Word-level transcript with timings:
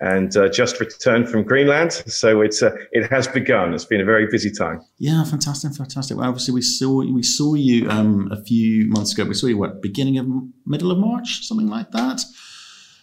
and 0.00 0.34
uh, 0.36 0.48
just 0.48 0.80
returned 0.80 1.28
from 1.28 1.42
Greenland. 1.42 1.92
So 1.92 2.40
it's 2.40 2.62
uh, 2.62 2.74
it 2.92 3.10
has 3.10 3.28
begun. 3.28 3.74
It's 3.74 3.84
been 3.84 4.00
a 4.00 4.04
very 4.04 4.26
busy 4.26 4.50
time. 4.50 4.80
Yeah, 4.98 5.22
fantastic, 5.24 5.74
fantastic. 5.74 6.16
Well, 6.16 6.26
obviously, 6.26 6.54
we 6.54 6.62
saw 6.62 7.04
we 7.04 7.22
saw 7.22 7.54
you 7.54 7.88
um, 7.90 8.32
a 8.32 8.42
few 8.42 8.86
months 8.88 9.12
ago. 9.12 9.24
We 9.24 9.34
saw 9.34 9.46
you 9.46 9.58
what 9.58 9.82
beginning 9.82 10.18
of 10.18 10.26
middle 10.66 10.90
of 10.90 10.98
March, 10.98 11.46
something 11.46 11.68
like 11.68 11.90
that. 11.92 12.22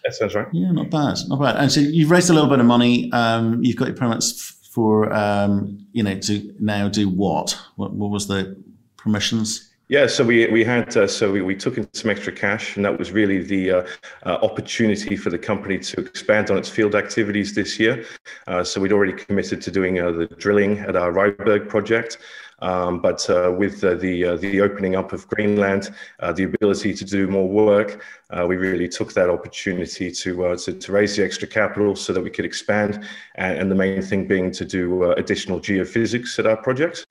That 0.04 0.16
sounds 0.16 0.34
right. 0.34 0.48
Yeah, 0.52 0.72
not 0.72 0.90
bad, 0.90 1.18
not 1.28 1.40
bad. 1.40 1.58
And 1.58 1.72
so 1.72 1.82
you've 1.82 2.10
raised 2.10 2.32
a 2.32 2.34
little 2.34 2.50
bit 2.50 2.60
of 2.60 2.66
money. 2.66 3.12
Um, 3.14 3.64
you've 3.64 3.78
got 3.78 3.90
your 3.90 3.98
permits 3.98 4.58
for 4.72 5.14
um, 5.14 5.86
you 5.92 6.02
know 6.02 6.18
to 6.18 6.56
now 6.60 6.90
do 6.90 7.08
what? 7.08 7.58
What, 7.76 7.94
what 7.94 8.10
was 8.10 8.28
the 8.28 8.58
permissions? 9.02 9.72
Yeah, 9.92 10.08
so 10.08 10.24
we 10.24 10.48
we 10.48 10.64
had 10.64 10.96
uh, 10.96 11.06
so 11.06 11.34
we, 11.34 11.42
we 11.42 11.54
took 11.54 11.78
in 11.78 11.86
some 11.94 12.10
extra 12.10 12.32
cash, 12.32 12.78
and 12.78 12.86
that 12.86 12.98
was 12.98 13.12
really 13.12 13.44
the 13.44 13.72
uh, 13.72 13.88
uh, 14.26 14.38
opportunity 14.42 15.18
for 15.18 15.30
the 15.30 15.38
company 15.38 15.78
to 15.80 16.00
expand 16.00 16.50
on 16.50 16.58
its 16.58 16.70
field 16.70 16.96
activities 16.96 17.54
this 17.54 17.78
year. 17.78 18.06
Uh, 18.48 18.64
so 18.64 18.80
we'd 18.80 18.94
already 18.94 19.12
committed 19.12 19.62
to 19.64 19.70
doing 19.70 20.00
uh, 20.00 20.12
the 20.12 20.28
drilling 20.28 20.80
at 20.80 20.96
our 20.96 21.12
Ryberg 21.12 21.68
project, 21.68 22.20
um, 22.62 23.00
but 23.00 23.30
uh, 23.30 23.52
with 23.52 23.82
the 23.82 23.96
the 24.40 24.62
opening 24.62 24.96
up 24.96 25.14
of 25.14 25.28
Greenland, 25.28 25.92
the 26.36 26.44
ability 26.44 26.94
to 26.94 27.06
do 27.06 27.28
more 27.28 27.48
work, 27.48 28.04
we 28.48 28.56
really 28.56 28.88
took 28.88 29.14
that 29.14 29.30
opportunity 29.30 30.12
to, 30.12 30.56
to, 30.58 30.74
to 30.74 30.92
raise 30.92 31.16
the 31.16 31.24
extra 31.24 31.48
capital 31.48 31.96
so 31.96 32.14
that 32.14 32.22
we 32.22 32.30
could 32.30 32.46
expand, 32.46 33.04
and, 33.36 33.58
and 33.60 33.72
the 33.72 33.76
main 33.76 34.02
thing 34.02 34.28
being 34.28 34.52
to 34.52 34.66
do 34.66 35.12
additional 35.14 35.60
geophysics 35.60 36.38
at 36.40 36.46
our 36.46 36.58
project. 36.58 37.06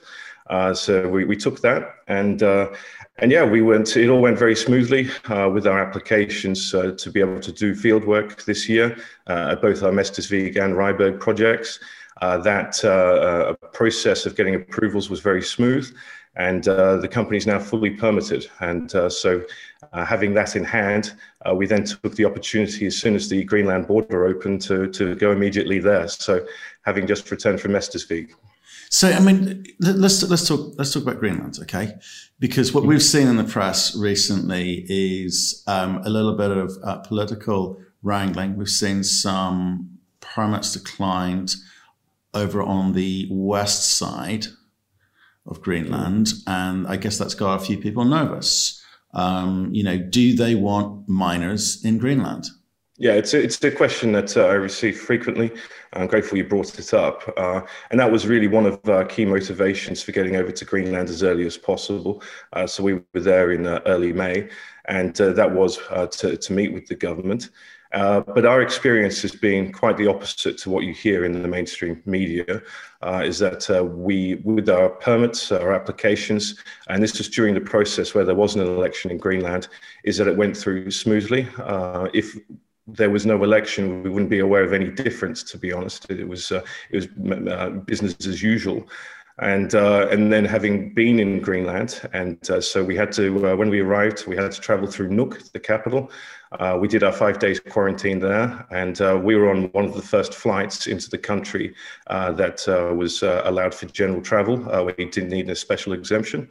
Uh, 0.51 0.75
so 0.75 1.09
we, 1.09 1.25
we 1.25 1.37
took 1.37 1.61
that 1.61 1.95
and 2.09 2.43
uh, 2.43 2.69
and 3.19 3.31
yeah, 3.31 3.45
we 3.45 3.61
went. 3.61 3.97
It 3.97 4.09
all 4.09 4.21
went 4.21 4.39
very 4.39 4.57
smoothly 4.57 5.11
uh, 5.29 5.51
with 5.53 5.67
our 5.67 5.79
applications 5.79 6.75
uh, 6.75 6.93
to 6.97 7.11
be 7.11 7.21
able 7.21 7.41
to 7.41 7.53
do 7.53 7.75
field 7.75 8.05
work 8.05 8.45
this 8.45 8.69
year 8.69 8.97
uh, 9.29 9.51
at 9.53 9.61
both 9.61 9.83
our 9.83 9.93
Mestersvig 9.93 10.57
and 10.57 10.75
Ryberg 10.75 11.21
projects. 11.21 11.81
Uh, 12.21 12.39
that 12.39 12.79
process 13.73 14.27
of 14.27 14.37
getting 14.37 14.55
approvals 14.55 15.09
was 15.11 15.21
very 15.21 15.43
smooth, 15.43 15.93
and 16.37 16.65
the 16.65 17.09
company 17.11 17.37
is 17.37 17.47
now 17.47 17.59
fully 17.59 17.91
permitted. 17.91 18.49
And 18.61 18.91
so, 19.11 19.43
having 19.93 20.35
that 20.35 20.57
in 20.57 20.65
hand, 20.65 21.13
we 21.55 21.67
then 21.67 21.85
took 21.85 22.15
the 22.15 22.25
opportunity 22.25 22.87
as 22.87 22.97
soon 22.97 23.15
as 23.15 23.29
the 23.29 23.45
Greenland 23.45 23.87
border 23.87 24.27
opened 24.27 24.61
to 24.63 24.87
to 24.89 25.15
go 25.17 25.33
immediately 25.33 25.79
there. 25.79 26.09
So, 26.09 26.47
having 26.83 27.07
just 27.07 27.31
returned 27.31 27.61
from 27.61 27.73
Mestersvig. 27.73 28.31
So, 28.93 29.09
I 29.09 29.21
mean, 29.21 29.65
let's 29.79 30.21
let's 30.25 30.49
talk 30.49 30.75
let's 30.77 30.93
talk 30.93 31.05
about 31.05 31.21
Greenland, 31.21 31.59
okay? 31.63 31.95
Because 32.41 32.75
what 32.75 32.85
we've 32.85 33.03
seen 33.03 33.29
in 33.29 33.37
the 33.37 33.45
press 33.45 33.95
recently 33.95 34.85
is 34.89 35.63
um, 35.69 35.99
a 35.99 36.11
little 36.11 36.37
bit 36.37 36.51
of 36.51 36.77
uh, 36.83 36.97
political 36.97 37.81
wrangling. 38.03 38.57
We've 38.57 38.69
seen 38.69 39.05
some 39.05 40.01
permits 40.21 40.73
declined 40.73 41.55
over 42.35 42.63
on 42.63 42.93
the 42.93 43.29
west 43.31 43.97
side 43.97 44.47
of 45.47 45.61
Greenland, 45.61 46.29
and 46.47 46.87
I 46.87 46.97
guess 46.97 47.19
that's 47.19 47.35
got 47.35 47.61
a 47.61 47.65
few 47.65 47.79
people 47.79 48.05
nervous. 48.05 48.83
Um, 49.15 49.71
you 49.73 49.83
know, 49.83 49.99
do 49.99 50.37
they 50.37 50.55
want 50.55 51.09
miners 51.09 51.85
in 51.85 51.99
Greenland? 51.99 52.47
Yeah, 53.01 53.13
it's 53.13 53.33
a, 53.33 53.43
it's 53.43 53.65
a 53.65 53.71
question 53.71 54.13
that 54.13 54.37
uh, 54.37 54.45
I 54.45 54.53
receive 54.53 55.01
frequently. 55.01 55.51
I'm 55.95 56.07
grateful 56.07 56.37
you 56.37 56.45
brought 56.45 56.79
it 56.79 56.93
up. 56.93 57.33
Uh, 57.39 57.63
and 57.91 57.99
that 57.99 58.13
was 58.13 58.27
really 58.27 58.47
one 58.47 58.67
of 58.67 58.79
our 58.91 59.07
key 59.07 59.25
motivations 59.25 60.03
for 60.03 60.13
getting 60.13 60.37
over 60.37 60.53
to 60.53 60.65
Greenland 60.67 61.09
as 61.09 61.23
early 61.23 61.47
as 61.47 61.57
possible. 61.57 62.23
Uh, 62.53 62.67
so 62.67 62.83
we 62.83 63.01
were 63.15 63.21
there 63.21 63.53
in 63.53 63.67
uh, 63.67 63.81
early 63.87 64.13
May, 64.13 64.51
and 64.85 65.19
uh, 65.19 65.33
that 65.33 65.51
was 65.51 65.79
uh, 65.89 66.09
to, 66.09 66.37
to 66.37 66.53
meet 66.53 66.75
with 66.75 66.89
the 66.89 66.95
government. 66.95 67.49
But 67.93 68.47
our 68.47 68.63
experience 68.63 69.23
has 69.23 69.33
been 69.33 69.73
quite 69.73 69.97
the 69.97 70.07
opposite 70.07 70.59
to 70.59 70.71
what 70.71 70.85
you 70.85 70.93
hear 70.93 71.25
in 71.25 71.43
the 71.43 71.49
mainstream 71.49 72.03
media. 72.07 72.63
is 73.23 73.39
that 73.39 73.91
we, 73.95 74.37
with 74.37 74.69
our 74.69 74.91
permits, 74.91 75.51
our 75.53 75.73
applications, 75.73 76.63
and 76.89 77.03
this 77.03 77.19
was 77.19 77.29
during 77.29 77.55
the 77.55 77.61
process 77.61 78.15
where 78.15 78.25
there 78.25 78.35
wasn't 78.35 78.67
an 78.67 78.75
election 78.75 79.11
in 79.11 79.19
Greenland, 79.19 79.69
is 80.05 80.17
that 80.19 80.29
it 80.29 80.37
went 80.37 80.57
through 80.57 80.91
smoothly. 80.91 81.49
if 82.15 82.37
there 82.97 83.11
was 83.11 83.27
no 83.27 83.43
election, 83.43 84.03
we 84.03 84.11
wouldn't 84.11 84.31
be 84.31 84.41
aware 84.41 84.65
of 84.65 84.73
any 84.73 84.91
difference. 84.91 85.43
To 85.45 85.59
be 85.59 85.73
honest, 85.73 86.11
it 86.11 86.27
was 86.27 86.53
uh, 86.53 86.63
it 86.91 86.97
was 86.97 87.09
uh, 87.49 87.71
business 87.71 88.15
as 88.27 88.43
usual. 88.43 88.89
And 89.41 89.75
uh, 89.75 90.07
and 90.11 90.31
then 90.31 90.45
having 90.45 90.93
been 90.93 91.19
in 91.19 91.41
Greenland, 91.41 92.03
and 92.13 92.39
uh, 92.51 92.61
so 92.61 92.85
we 92.85 92.95
had 92.95 93.11
to 93.13 93.53
uh, 93.53 93.57
when 93.57 93.71
we 93.71 93.81
arrived, 93.81 94.27
we 94.27 94.37
had 94.37 94.53
to 94.53 94.61
travel 94.61 94.87
through 94.87 95.09
Nuuk, 95.09 95.51
the 95.53 95.59
capital. 95.59 96.11
Uh, 96.53 96.77
we 96.79 96.89
did 96.89 97.03
our 97.03 97.13
five 97.13 97.39
days 97.39 97.59
quarantine 97.59 98.19
there, 98.19 98.67
and 98.71 98.99
we 99.25 99.37
were 99.37 99.51
on 99.51 99.65
one 99.73 99.87
of 99.87 99.95
the 99.95 100.03
first 100.03 100.35
flights 100.35 100.89
into 100.89 101.09
the 101.09 101.17
country 101.17 101.75
that 102.09 102.65
was 102.97 103.23
allowed 103.23 103.75
for 103.75 103.87
general 103.87 104.21
travel. 104.21 104.57
we 104.85 105.05
didn't 105.07 105.31
need 105.31 105.49
a 105.49 105.55
special 105.55 105.93
exemption. 105.95 106.49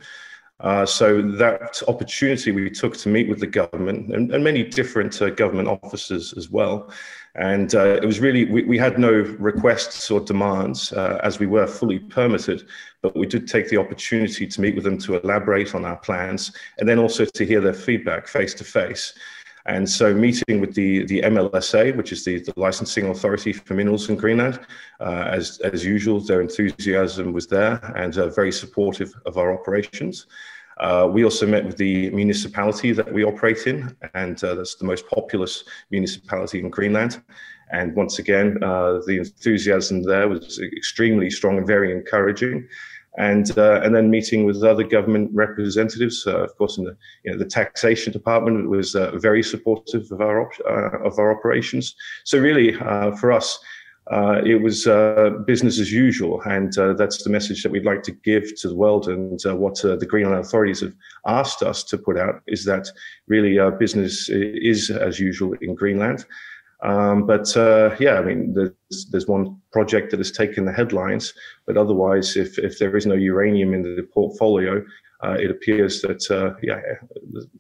Uh, 0.61 0.85
so 0.85 1.21
that 1.21 1.81
opportunity 1.87 2.51
we 2.51 2.69
took 2.69 2.97
to 2.97 3.07
meet 3.07 3.29
with 3.29 3.39
the 3.39 3.47
government 3.47 4.13
and, 4.13 4.31
and 4.33 4.43
many 4.43 4.63
different 4.63 5.21
uh, 5.21 5.29
government 5.29 5.69
officers 5.69 6.33
as 6.33 6.49
well. 6.49 6.91
And 7.35 7.73
uh, 7.75 7.99
it 8.01 8.05
was 8.05 8.19
really, 8.19 8.45
we, 8.45 8.63
we, 8.63 8.77
had 8.77 8.97
no 8.97 9.11
requests 9.11 10.09
or 10.09 10.19
demands 10.19 10.91
uh, 10.93 11.19
as 11.23 11.39
we 11.39 11.45
were 11.45 11.67
fully 11.67 11.99
permitted, 11.99 12.67
but 13.01 13.15
we 13.15 13.27
did 13.27 13.47
take 13.47 13.69
the 13.69 13.77
opportunity 13.77 14.47
to 14.47 14.61
meet 14.61 14.75
with 14.75 14.83
them 14.83 14.97
to 14.99 15.19
elaborate 15.19 15.75
on 15.75 15.85
our 15.85 15.97
plans 15.97 16.51
and 16.79 16.89
then 16.89 16.97
also 16.97 17.25
to 17.25 17.45
hear 17.45 17.61
their 17.61 17.73
feedback 17.73 18.27
face 18.27 18.53
to 18.55 18.63
face. 18.63 19.13
And 19.65 19.87
so, 19.87 20.13
meeting 20.13 20.59
with 20.59 20.73
the, 20.73 21.05
the 21.05 21.21
MLSA, 21.21 21.95
which 21.95 22.11
is 22.11 22.25
the, 22.25 22.39
the 22.39 22.53
licensing 22.55 23.07
authority 23.09 23.53
for 23.53 23.75
minerals 23.75 24.09
in 24.09 24.15
Greenland, 24.15 24.59
uh, 24.99 25.25
as, 25.27 25.59
as 25.59 25.85
usual, 25.85 26.19
their 26.19 26.41
enthusiasm 26.41 27.33
was 27.33 27.45
there 27.45 27.79
and 27.95 28.17
uh, 28.17 28.29
very 28.29 28.51
supportive 28.51 29.13
of 29.27 29.37
our 29.37 29.53
operations. 29.53 30.25
Uh, 30.79 31.09
we 31.11 31.23
also 31.23 31.45
met 31.45 31.65
with 31.65 31.77
the 31.77 32.09
municipality 32.11 32.91
that 32.93 33.11
we 33.11 33.23
operate 33.23 33.67
in, 33.67 33.95
and 34.13 34.43
uh, 34.43 34.55
that's 34.55 34.75
the 34.75 34.85
most 34.85 35.05
populous 35.07 35.63
municipality 35.91 36.59
in 36.59 36.69
Greenland. 36.69 37.21
And 37.71 37.95
once 37.95 38.17
again, 38.17 38.57
uh, 38.63 38.99
the 39.05 39.17
enthusiasm 39.17 40.03
there 40.03 40.27
was 40.27 40.59
extremely 40.59 41.29
strong 41.29 41.57
and 41.57 41.67
very 41.67 41.91
encouraging 41.91 42.67
and 43.17 43.57
uh, 43.57 43.81
and 43.83 43.93
then 43.93 44.09
meeting 44.09 44.45
with 44.45 44.63
other 44.63 44.83
government 44.83 45.29
representatives. 45.33 46.25
Uh, 46.25 46.37
of 46.37 46.55
course, 46.57 46.77
in 46.77 46.85
the 46.85 46.95
you 47.23 47.31
know, 47.31 47.37
the 47.37 47.45
taxation 47.45 48.13
department 48.13 48.69
was 48.69 48.95
very 49.15 49.43
supportive 49.43 50.09
of 50.11 50.21
our 50.21 50.41
op- 50.41 51.05
of 51.05 51.19
our 51.19 51.37
operations. 51.37 51.95
So 52.23 52.39
really, 52.39 52.73
for 53.19 53.31
us. 53.31 53.59
Uh, 54.11 54.41
it 54.43 54.55
was 54.55 54.85
business 55.45 55.79
as 55.79 55.91
usual, 55.91 56.41
and 56.41 56.73
that's 56.97 57.23
the 57.23 57.29
message 57.29 57.61
that 57.61 57.71
we'd 57.71 57.85
like 57.85 58.01
to 58.03 58.11
give 58.11 58.59
to 58.59 58.67
the 58.67 58.75
world. 58.75 59.07
And 59.07 59.39
what 59.59 59.81
the 59.81 60.07
Greenland 60.09 60.43
authorities 60.43 60.81
have 60.81 60.95
asked 61.27 61.61
us 61.61 61.83
to 61.83 61.97
put 61.97 62.17
out 62.17 62.41
is 62.47 62.65
that 62.65 62.87
really 63.27 63.59
business 63.77 64.27
is 64.29 64.89
as 64.89 65.19
usual 65.19 65.53
in 65.61 65.75
Greenland. 65.75 66.25
Um, 66.81 67.25
but 67.27 67.55
uh, 67.57 67.95
yeah, 67.99 68.15
I 68.15 68.23
mean, 68.23 68.53
there's, 68.53 69.07
there's 69.11 69.27
one 69.27 69.59
project 69.71 70.11
that 70.11 70.19
has 70.19 70.31
taken 70.31 70.65
the 70.65 70.71
headlines, 70.71 71.33
but 71.65 71.77
otherwise, 71.77 72.37
if, 72.37 72.57
if 72.57 72.79
there 72.79 72.95
is 72.95 73.05
no 73.05 73.15
uranium 73.15 73.73
in 73.73 73.83
the 73.83 74.03
portfolio, 74.13 74.83
uh, 75.21 75.33
it 75.33 75.51
appears 75.51 76.01
that 76.01 76.31
uh, 76.31 76.57
yeah, 76.63 76.79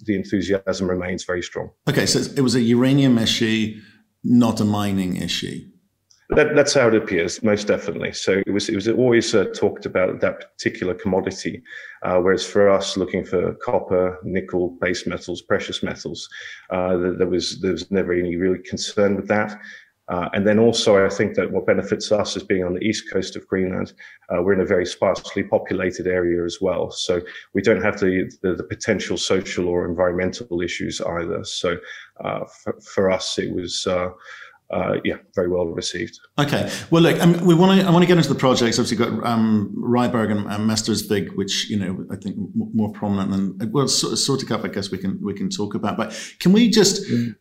the, 0.05 0.15
enthusiasm 0.15 0.89
remains 0.89 1.25
very 1.25 1.41
strong. 1.41 1.69
Okay, 1.89 2.05
so 2.05 2.19
it 2.37 2.41
was 2.41 2.55
a 2.55 2.61
uranium 2.61 3.17
issue, 3.17 3.81
not 4.23 4.61
a 4.61 4.65
mining 4.65 5.17
issue. 5.17 5.67
That, 6.31 6.55
that's 6.55 6.75
how 6.75 6.87
it 6.89 6.95
appears, 6.95 7.41
most 7.41 7.65
definitely. 7.65 8.13
So 8.13 8.43
it 8.45 8.51
was 8.51 8.69
it 8.69 8.75
was 8.75 8.87
always 8.87 9.33
uh, 9.33 9.45
talked 9.45 9.87
about 9.87 10.21
that 10.21 10.55
particular 10.55 10.93
commodity, 10.93 11.63
uh, 12.03 12.19
whereas 12.19 12.45
for 12.45 12.69
us, 12.69 12.97
looking 12.97 13.25
for 13.25 13.55
copper, 13.55 14.19
nickel, 14.23 14.77
base 14.79 15.07
metals, 15.07 15.41
precious 15.41 15.81
metals, 15.81 16.29
uh, 16.69 16.97
there 16.97 17.27
was 17.27 17.59
there 17.61 17.71
was 17.71 17.89
never 17.89 18.13
any 18.13 18.35
really 18.35 18.59
concern 18.59 19.15
with 19.15 19.27
that. 19.27 19.59
Uh, 20.07 20.27
and 20.33 20.45
then 20.45 20.57
also, 20.57 21.05
I 21.05 21.09
think 21.09 21.35
that 21.35 21.51
what 21.51 21.67
benefits 21.67 22.11
us 22.11 22.35
is 22.35 22.41
being 22.43 22.63
on 22.63 22.73
the 22.73 22.83
east 22.83 23.11
coast 23.11 23.35
of 23.35 23.47
Greenland. 23.47 23.93
Uh, 24.29 24.41
we're 24.41 24.53
in 24.53 24.61
a 24.61 24.65
very 24.65 24.85
sparsely 24.85 25.43
populated 25.43 26.07
area 26.07 26.43
as 26.43 26.57
well, 26.59 26.89
so 26.91 27.21
we 27.53 27.61
don't 27.63 27.81
have 27.81 27.99
the 27.99 28.31
the, 28.43 28.53
the 28.53 28.63
potential 28.63 29.17
social 29.17 29.67
or 29.67 29.87
environmental 29.87 30.61
issues 30.61 31.01
either. 31.01 31.43
So 31.43 31.77
uh, 32.23 32.45
for, 32.45 32.79
for, 32.81 33.09
us, 33.09 33.39
it 33.39 33.51
was. 33.51 33.87
Uh, 34.71 34.97
yeah, 35.03 35.15
very 35.33 35.49
well 35.49 35.65
received. 35.65 36.19
Okay, 36.37 36.71
well, 36.91 37.01
look, 37.01 37.19
um, 37.19 37.43
we 37.43 37.55
want 37.55 37.81
to. 37.81 37.87
I 37.87 37.89
want 37.89 38.03
to 38.03 38.07
get 38.07 38.17
into 38.17 38.29
the 38.29 38.39
projects. 38.39 38.77
Obviously, 38.77 38.97
got 38.97 39.25
um, 39.25 39.73
Ryberg 39.75 40.31
and, 40.31 40.41
and 40.41 40.69
Mestersvig, 40.69 41.35
which 41.35 41.69
you 41.71 41.79
know 41.79 42.05
I 42.11 42.15
think 42.15 42.37
m- 42.37 42.51
more 42.73 42.91
prominent 42.91 43.57
than 43.57 43.71
well, 43.71 43.85
Sortekap. 43.85 44.63
I 44.63 44.67
guess 44.67 44.91
we 44.91 44.99
can 44.99 45.19
we 45.23 45.33
can 45.33 45.49
talk 45.49 45.73
about. 45.73 45.97
But 45.97 46.15
can 46.39 46.51
we 46.53 46.69
just 46.69 47.03
mm. 47.09 47.35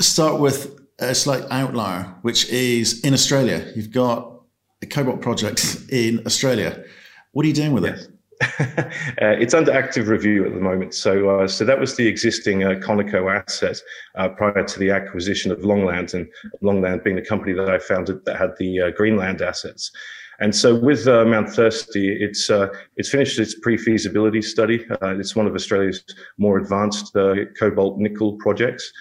start 0.00 0.40
with 0.40 0.82
a 0.98 1.14
slight 1.14 1.44
outlier, 1.50 2.14
which 2.22 2.48
is 2.50 3.00
in 3.00 3.14
Australia. 3.14 3.70
You've 3.74 3.90
got 3.90 4.42
a 4.82 4.86
cobalt 4.86 5.20
project 5.20 5.76
in 5.90 6.22
Australia. 6.26 6.84
What 7.32 7.44
are 7.44 7.48
you 7.48 7.54
doing 7.54 7.72
with 7.72 7.84
yes. 7.84 8.04
it? 8.04 8.11
uh, 8.60 9.36
it's 9.38 9.54
under 9.54 9.72
active 9.72 10.08
review 10.08 10.44
at 10.44 10.52
the 10.52 10.60
moment. 10.60 10.94
So, 10.94 11.28
uh, 11.28 11.48
so 11.48 11.64
that 11.64 11.78
was 11.78 11.96
the 11.96 12.06
existing 12.06 12.64
uh, 12.64 12.70
Conico 12.70 13.32
asset 13.32 13.80
uh, 14.16 14.30
prior 14.30 14.64
to 14.64 14.78
the 14.78 14.90
acquisition 14.90 15.52
of 15.52 15.60
Longland, 15.60 16.14
and 16.14 16.26
Longland 16.62 17.04
being 17.04 17.16
the 17.16 17.24
company 17.24 17.52
that 17.52 17.68
I 17.68 17.78
founded 17.78 18.24
that 18.24 18.36
had 18.36 18.50
the 18.58 18.80
uh, 18.80 18.90
Greenland 18.90 19.42
assets. 19.42 19.92
And 20.40 20.54
so, 20.54 20.74
with 20.74 21.06
uh, 21.06 21.24
Mount 21.24 21.50
Thirsty, 21.50 22.16
it's 22.20 22.50
it's 22.96 23.10
finished 23.10 23.38
its 23.38 23.54
pre-feasibility 23.60 24.42
study. 24.42 24.84
it's 25.02 25.36
one 25.36 25.46
of 25.46 25.54
Australia's 25.54 26.02
more 26.36 26.58
advanced 26.58 27.14
cobalt 27.58 27.98
nickel 27.98 28.32
projects 28.38 28.92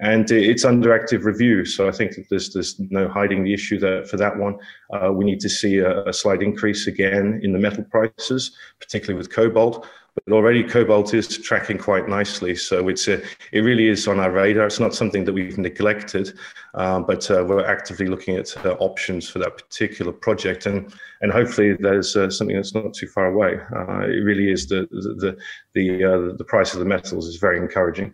and 0.00 0.30
it's 0.30 0.64
under 0.64 0.94
active 0.94 1.24
review. 1.24 1.64
So 1.64 1.88
I 1.88 1.92
think 1.92 2.14
that 2.14 2.28
there's 2.30 2.52
there's 2.52 2.78
no 2.78 3.08
hiding 3.08 3.42
the 3.44 3.54
issue 3.54 3.78
there 3.78 4.04
for 4.04 4.16
that 4.16 4.36
one. 4.36 4.56
Uh, 4.92 5.12
we 5.12 5.24
need 5.24 5.40
to 5.40 5.48
see 5.48 5.78
a, 5.78 6.04
a, 6.04 6.12
slight 6.12 6.42
increase 6.42 6.86
again 6.86 7.40
in 7.42 7.52
the 7.52 7.58
metal 7.58 7.84
prices, 7.84 8.56
particularly 8.80 9.18
with 9.18 9.32
cobalt. 9.32 9.86
But 10.24 10.34
already 10.34 10.64
cobalt 10.64 11.14
is 11.14 11.38
tracking 11.38 11.78
quite 11.78 12.08
nicely, 12.08 12.56
so 12.56 12.88
it's 12.88 13.06
a, 13.06 13.22
it 13.52 13.60
really 13.60 13.86
is 13.86 14.08
on 14.08 14.18
our 14.18 14.32
radar. 14.32 14.66
It's 14.66 14.80
not 14.80 14.94
something 14.94 15.24
that 15.24 15.32
we've 15.32 15.58
neglected, 15.58 16.32
um, 16.74 17.04
but 17.06 17.30
uh, 17.30 17.44
we're 17.46 17.64
actively 17.64 18.06
looking 18.06 18.36
at 18.36 18.56
uh, 18.64 18.72
options 18.80 19.28
for 19.28 19.38
that 19.40 19.56
particular 19.56 20.12
project, 20.12 20.66
and 20.66 20.92
and 21.20 21.30
hopefully 21.30 21.76
there's 21.78 22.16
uh, 22.16 22.30
something 22.30 22.56
that's 22.56 22.74
not 22.74 22.94
too 22.94 23.06
far 23.06 23.26
away. 23.26 23.60
Uh, 23.74 24.00
it 24.00 24.24
really 24.24 24.50
is 24.50 24.66
the 24.66 24.88
the 24.90 25.14
the 25.14 25.36
the, 25.74 26.04
uh, 26.04 26.36
the 26.36 26.44
price 26.44 26.72
of 26.72 26.80
the 26.80 26.86
metals 26.86 27.26
is 27.26 27.36
very 27.36 27.58
encouraging. 27.58 28.12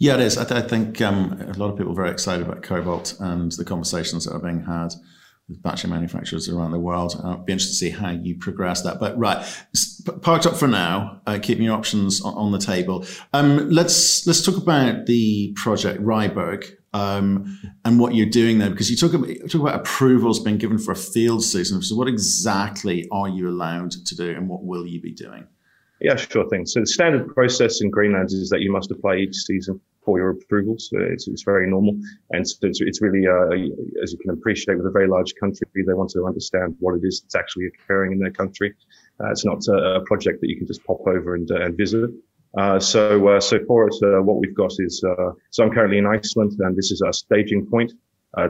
Yeah, 0.00 0.14
it 0.14 0.20
is. 0.20 0.38
I, 0.38 0.44
th- 0.44 0.64
I 0.64 0.66
think 0.66 1.02
um, 1.02 1.38
a 1.42 1.58
lot 1.58 1.70
of 1.70 1.76
people 1.76 1.92
are 1.92 1.94
very 1.94 2.10
excited 2.10 2.46
about 2.46 2.62
cobalt 2.62 3.14
and 3.20 3.52
the 3.52 3.66
conversations 3.66 4.24
that 4.24 4.32
are 4.32 4.40
being 4.40 4.64
had 4.64 4.94
with 5.46 5.62
battery 5.62 5.90
manufacturers 5.90 6.48
around 6.48 6.70
the 6.70 6.78
world. 6.78 7.20
I'll 7.22 7.36
be 7.36 7.52
interested 7.52 7.72
to 7.72 7.76
see 7.76 7.90
how 7.90 8.10
you 8.10 8.38
progress 8.38 8.80
that. 8.80 8.98
But 8.98 9.18
right, 9.18 9.44
parked 10.22 10.46
up 10.46 10.56
for 10.56 10.66
now, 10.66 11.20
uh, 11.26 11.38
keeping 11.42 11.64
your 11.64 11.74
options 11.74 12.22
on, 12.22 12.32
on 12.32 12.50
the 12.50 12.58
table. 12.58 13.04
Um, 13.34 13.68
let's 13.68 14.26
let's 14.26 14.42
talk 14.42 14.56
about 14.56 15.04
the 15.04 15.52
project 15.56 16.00
Ryberg 16.00 16.64
um, 16.94 17.60
and 17.84 18.00
what 18.00 18.14
you're 18.14 18.24
doing 18.24 18.56
there, 18.56 18.70
because 18.70 18.90
you 18.90 18.96
talk 18.96 19.12
about, 19.12 19.28
you 19.28 19.46
talk 19.48 19.60
about 19.60 19.80
approvals 19.80 20.40
being 20.40 20.56
given 20.56 20.78
for 20.78 20.92
a 20.92 20.96
field 20.96 21.44
season. 21.44 21.82
So, 21.82 21.94
what 21.94 22.08
exactly 22.08 23.06
are 23.12 23.28
you 23.28 23.50
allowed 23.50 23.90
to 23.90 24.16
do, 24.16 24.30
and 24.30 24.48
what 24.48 24.64
will 24.64 24.86
you 24.86 25.02
be 25.02 25.12
doing? 25.12 25.46
Yeah, 26.00 26.16
sure 26.16 26.48
thing. 26.48 26.64
So 26.64 26.80
the 26.80 26.86
standard 26.86 27.34
process 27.34 27.82
in 27.82 27.90
Greenland 27.90 28.30
is 28.32 28.48
that 28.48 28.62
you 28.62 28.72
must 28.72 28.90
apply 28.90 29.16
each 29.16 29.34
season 29.34 29.78
for 30.04 30.18
your 30.18 30.30
approvals. 30.30 30.88
It's, 30.92 31.28
it's 31.28 31.42
very 31.42 31.68
normal. 31.68 31.94
And 32.30 32.48
so 32.48 32.56
it's, 32.62 32.80
it's 32.80 33.02
really, 33.02 33.26
uh, 33.26 34.02
as 34.02 34.12
you 34.12 34.18
can 34.18 34.30
appreciate, 34.30 34.76
with 34.76 34.86
a 34.86 34.90
very 34.90 35.08
large 35.08 35.34
country, 35.34 35.66
they 35.74 35.92
want 35.92 36.10
to 36.10 36.26
understand 36.26 36.76
what 36.80 36.94
it 36.94 37.02
is 37.04 37.20
that's 37.20 37.34
actually 37.34 37.66
occurring 37.66 38.12
in 38.12 38.18
their 38.18 38.30
country. 38.30 38.74
Uh, 39.20 39.30
it's 39.30 39.44
not 39.44 39.66
a, 39.68 40.00
project 40.06 40.40
that 40.40 40.48
you 40.48 40.56
can 40.56 40.66
just 40.66 40.82
pop 40.84 41.00
over 41.06 41.34
and, 41.34 41.50
uh, 41.50 41.60
and 41.60 41.76
visit. 41.76 42.10
Uh, 42.56 42.80
so, 42.80 43.28
uh, 43.28 43.40
so 43.40 43.58
for 43.66 43.88
uh, 43.88 44.22
what 44.22 44.38
we've 44.38 44.54
got 44.54 44.72
is, 44.78 45.04
so 45.50 45.62
I'm 45.62 45.70
currently 45.70 45.98
in 45.98 46.06
Iceland 46.06 46.52
and 46.58 46.74
this 46.76 46.90
is 46.90 47.02
our 47.02 47.12
staging 47.12 47.66
point, 47.66 47.92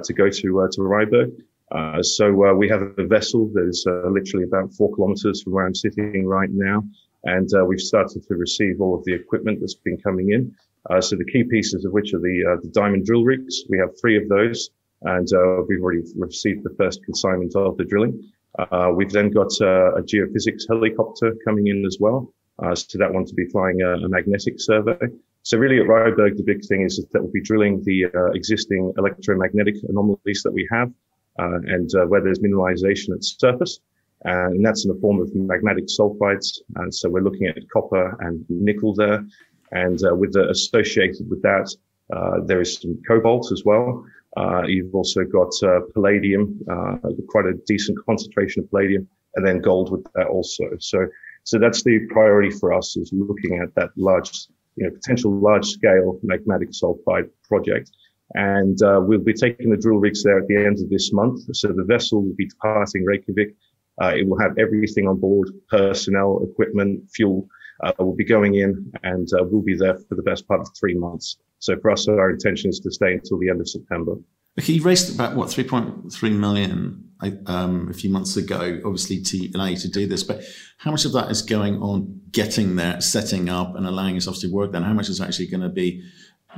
to 0.05 0.13
go 0.13 0.29
to, 0.29 0.69
to 0.73 0.81
Ryberg. 0.81 1.33
Uh, 1.73 2.03
so 2.03 2.27
uh, 2.47 2.53
we 2.53 2.69
have 2.69 2.83
a 2.83 3.07
vessel 3.07 3.49
that 3.55 3.67
is 3.69 3.87
uh, 3.89 4.09
literally 4.09 4.45
about 4.45 4.73
four 4.75 4.93
kilometers 4.95 5.43
from 5.43 5.53
where 5.53 5.67
I'm 5.67 5.75
sitting 5.75 6.27
right 6.27 6.51
now, 6.51 6.83
and 7.25 7.49
we've 7.69 7.81
started 7.81 8.27
to 8.27 8.35
receive 8.35 8.81
all 8.81 8.99
of 8.99 9.05
the 9.05 9.15
equipment 9.15 9.61
that's 9.61 9.75
been 9.75 9.97
coming 9.99 10.31
in. 10.31 10.55
Uh, 10.89 11.01
so 11.01 11.17
the 11.17 11.25
key 11.25 11.45
pieces 11.45 11.85
of 11.85 11.93
which 11.93 12.15
are 12.15 12.21
the, 12.21 12.45
uh, 12.53 12.61
the 12.63 12.69
diamond 12.69 13.05
drill 13.05 13.25
rigs. 13.25 13.65
We 13.69 13.79
have 13.79 13.91
three 14.01 14.17
of 14.17 14.29
those, 14.29 14.71
and 15.03 15.29
uh, 15.33 15.63
we've 15.69 15.83
already 15.83 16.03
received 16.17 16.65
the 16.65 16.75
first 16.79 17.05
consignment 17.05 17.55
of 17.55 17.77
the 17.77 17.85
drilling. 17.85 18.23
Uh, 18.59 18.91
we've 18.95 19.11
then 19.11 19.31
got 19.31 19.53
uh, 19.61 19.95
a 19.95 20.03
geophysics 20.03 20.63
helicopter 20.69 21.37
coming 21.45 21.69
in 21.69 21.85
as 21.85 21.99
well. 22.01 22.33
Uh, 22.59 22.75
so 22.75 22.99
that 22.99 23.13
one 23.13 23.25
to 23.25 23.35
be 23.35 23.47
flying 23.47 23.81
a, 23.81 23.93
a, 23.93 24.09
magnetic 24.09 24.61
survey. 24.61 24.99
So 25.43 25.57
really 25.57 25.79
at 25.81 25.87
Ryberg, 25.87 26.37
the 26.37 26.43
big 26.43 26.63
thing 26.67 26.83
is 26.83 26.97
that 27.13 27.23
we'll 27.23 27.33
be 27.33 27.41
drilling 27.41 27.83
the 27.85 28.05
existing 28.35 28.93
electromagnetic 28.99 29.77
anomalies 29.89 30.43
that 30.43 30.53
we 30.53 30.69
have, 30.71 30.93
and 31.39 31.91
where 32.09 32.21
there's 32.21 32.41
mineralization 32.41 33.15
at 33.15 33.25
surface. 33.25 33.81
and 34.25 34.63
that's 34.63 34.85
in 34.85 34.93
the 34.93 35.01
form 35.01 35.23
of 35.23 35.31
magmatic 35.31 35.89
sulfides. 35.89 36.59
And 36.77 36.95
so 36.95 37.09
we're 37.09 37.23
looking 37.23 37.47
at 37.47 37.57
copper 37.73 38.15
and 38.21 38.45
nickel 38.51 38.95
there. 38.95 39.25
And 39.73 39.99
uh, 40.05 40.15
with 40.15 40.33
the 40.33 40.49
associated 40.51 41.29
with 41.31 41.43
that, 41.43 41.75
uh, 42.15 42.41
there 42.45 42.61
is 42.61 42.79
some 42.79 43.01
cobalt 43.07 43.53
as 43.53 43.65
well. 43.65 44.05
Uh, 44.37 44.63
you've 44.67 44.95
also 44.95 45.25
got 45.25 45.51
uh, 45.63 45.81
palladium, 45.93 46.61
uh, 46.71 46.97
quite 47.29 47.47
a 47.47 47.55
decent 47.67 47.99
concentration 48.05 48.63
of 48.63 48.71
palladium, 48.71 49.09
and 49.35 49.47
then 49.47 49.61
gold 49.61 49.91
with 49.91 50.05
that 50.15 50.27
also. 50.27 50.65
So, 50.79 51.07
so 51.45 51.59
that's 51.59 51.83
the 51.83 52.07
priority 52.11 52.51
for 52.51 52.73
us 52.73 52.97
is 52.97 53.11
looking 53.13 53.59
at 53.59 53.75
that 53.75 53.91
large, 53.97 54.31
you 54.77 54.85
know, 54.87 54.91
potential 54.91 55.33
large 55.33 55.67
scale 55.67 56.21
magmatic 56.25 56.71
sulfide 56.71 57.29
project. 57.45 57.91
And 58.35 58.81
uh, 58.83 59.01
we'll 59.03 59.19
be 59.19 59.33
taking 59.33 59.71
the 59.71 59.77
drill 59.77 59.99
rigs 59.99 60.23
there 60.23 60.39
at 60.39 60.47
the 60.47 60.57
end 60.57 60.79
of 60.79 60.89
this 60.89 61.13
month. 61.13 61.43
So 61.53 61.69
the 61.69 61.85
vessel 61.85 62.23
will 62.23 62.35
be 62.35 62.47
departing 62.47 63.05
Reykjavik. 63.05 63.57
it 64.01 64.29
will 64.29 64.39
have 64.39 64.57
everything 64.59 65.09
on 65.09 65.19
board, 65.19 65.51
personnel, 65.69 66.47
equipment, 66.49 67.11
fuel, 67.11 67.49
uh, 67.83 67.93
will 67.99 68.15
be 68.15 68.25
going 68.25 68.55
in 68.55 68.93
and 69.03 69.29
uh, 69.35 69.45
we'll 69.45 69.63
be 69.63 69.77
there 69.77 69.97
for 69.97 70.15
the 70.15 70.23
best 70.23 70.47
part 70.47 70.61
of 70.61 70.69
three 70.79 70.95
months. 70.95 71.39
So 71.59 71.79
for 71.79 71.91
us, 71.91 72.09
our 72.09 72.31
intention 72.31 72.71
is 72.71 72.81
to 72.81 72.91
stay 72.91 73.15
until 73.15 73.39
the 73.39 73.51
end 73.51 73.61
of 73.61 73.69
September. 73.69 74.17
Okay, 74.59 74.73
you 74.73 74.83
raised 74.83 75.15
about 75.15 75.37
what 75.37 75.49
3.3 75.49 76.33
million 76.33 77.11
um, 77.47 77.89
a 77.89 77.95
few 77.95 78.11
months 78.11 78.37
ago, 78.37 78.81
obviously 78.85 79.21
to 79.23 79.51
allow 79.55 79.67
you 79.67 79.77
to 79.77 79.89
do 79.89 80.07
this. 80.07 80.23
But 80.25 80.43
how 80.79 80.91
much 80.91 81.05
of 81.05 81.13
that 81.13 81.31
is 81.31 81.43
going 81.43 81.81
on 81.81 82.21
getting 82.33 82.77
there, 82.77 83.01
setting 83.01 83.49
up, 83.49 83.77
and 83.77 83.87
allowing 83.87 84.15
yourself 84.15 84.39
to 84.41 84.53
work? 84.53 84.73
Then 84.73 84.83
how 84.83 84.93
much 84.93 85.09
is 85.09 85.21
actually 85.21 85.47
going 85.47 85.63
to 85.63 85.69
be, 85.69 86.03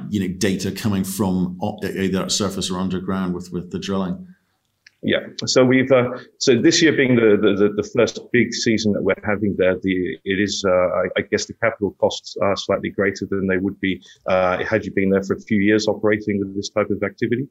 you 0.08 0.20
know, 0.20 0.35
data 0.38 0.73
coming 0.73 1.04
from 1.04 1.58
either 1.82 2.23
at 2.23 2.32
surface 2.32 2.70
or 2.70 2.78
underground 2.78 3.35
with 3.35 3.52
with 3.52 3.70
the 3.70 3.78
drilling? 3.78 4.26
Yeah. 5.04 5.26
So 5.47 5.64
we've 5.64 5.90
uh, 5.90 6.16
so 6.38 6.61
this 6.61 6.80
year 6.80 6.92
being 6.92 7.16
the, 7.16 7.37
the 7.37 7.71
the 7.75 7.88
first 7.88 8.21
big 8.30 8.54
season 8.54 8.92
that 8.92 9.02
we're 9.02 9.21
having 9.25 9.56
there, 9.59 9.76
the 9.82 10.16
it 10.25 10.38
is 10.40 10.64
uh, 10.64 10.71
I, 10.71 11.04
I, 11.16 11.21
guess 11.23 11.44
the 11.44 11.54
capital 11.54 11.97
costs 11.99 12.37
are 12.40 12.56
slightly 12.56 12.90
greater 12.90 13.26
than 13.26 13.49
they 13.49 13.56
would 13.56 13.80
be 13.80 14.00
uh, 14.26 14.64
had 14.64 14.85
you 14.85 14.92
been 14.92 15.11
there 15.11 15.25
for 15.25 15.35
a 15.35 15.40
few 15.40 15.61
years 15.61 15.88
operating 15.88 16.38
with 16.38 16.54
this 16.54 16.68
type 16.68 16.88
of 16.90 17.02
activity. 17.02 17.49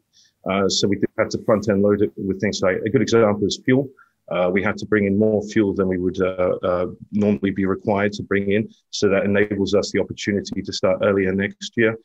Uh, 0.50 0.70
so 0.70 0.88
we 0.88 0.98
had 1.18 1.30
to 1.32 1.44
front 1.44 1.68
end 1.68 1.82
load 1.82 2.02
it 2.02 2.14
with 2.16 2.40
things 2.40 2.62
like 2.62 2.78
a 2.86 2.90
good 2.90 3.02
example 3.02 3.46
is 3.46 3.60
fuel. 3.66 3.90
Uh, 4.32 4.50
we 4.50 4.64
had 4.64 4.78
to 4.78 4.86
bring 4.86 5.04
in 5.04 5.20
more 5.20 5.44
fuel 5.44 5.74
than 5.74 5.90
we 5.90 5.98
would 5.98 6.22
uh, 6.22 6.86
normally 7.12 7.52
be 7.52 7.66
required 7.66 8.14
to 8.14 8.24
bring 8.24 8.50
in, 8.54 8.70
so 8.92 9.10
that 9.10 9.26
enables 9.26 9.76
us 9.76 9.92
the 9.92 10.00
opportunity 10.00 10.62
to 10.62 10.72
start 10.72 11.00
earlier 11.04 11.34
next 11.34 11.74
year. 11.76 11.98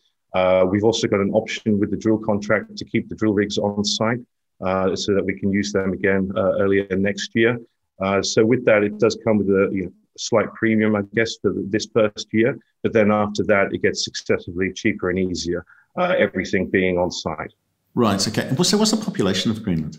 we've 0.73 0.83
also 0.83 1.07
got 1.07 1.21
an 1.21 1.31
option 1.35 1.79
with 1.79 1.93
the 1.93 1.97
drill 1.97 2.19
contract 2.19 2.77
to 2.77 2.85
keep 2.85 3.09
the 3.09 3.15
drill 3.15 3.33
rigs 3.33 3.59
on 3.59 3.85
site 3.85 4.19
so 4.61 5.15
that 5.15 5.25
we 5.25 5.39
can 5.39 5.53
use 5.53 5.73
them 5.73 5.93
again 5.93 6.31
uh, 6.37 6.59
earlier 6.61 6.87
next 6.97 7.31
year. 7.35 7.59
Uh, 8.03 8.23
so 8.23 8.45
with 8.45 8.65
that, 8.65 8.83
it 8.83 8.99
does 8.99 9.19
come 9.25 9.39
with 9.39 9.49
a 9.49 9.71
you 9.73 9.85
know, 9.85 9.93
slight 10.19 10.53
premium, 10.55 10.97
I 10.97 11.03
guess, 11.15 11.37
for 11.41 11.55
this 11.57 11.87
first 11.93 12.29
year. 12.33 12.59
But 12.83 12.93
then 12.93 13.11
after 13.11 13.43
that, 13.45 13.73
it 13.73 13.83
gets 13.83 14.05
successively 14.05 14.73
cheaper 14.73 15.11
and 15.11 15.19
easier, 15.19 15.65
everything 15.99 16.69
being 16.69 16.99
on 16.99 17.11
site. 17.11 17.53
Right. 17.95 18.29
Okay. 18.29 18.55
So 18.63 18.77
what's 18.77 18.91
the 18.91 18.99
population 18.99 19.51
of 19.51 19.63
Greenland? 19.63 19.99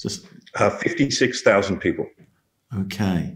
Just 0.00 0.26
uh, 0.56 0.70
56,000 0.70 1.78
people. 1.80 2.06
Okay. 2.76 3.34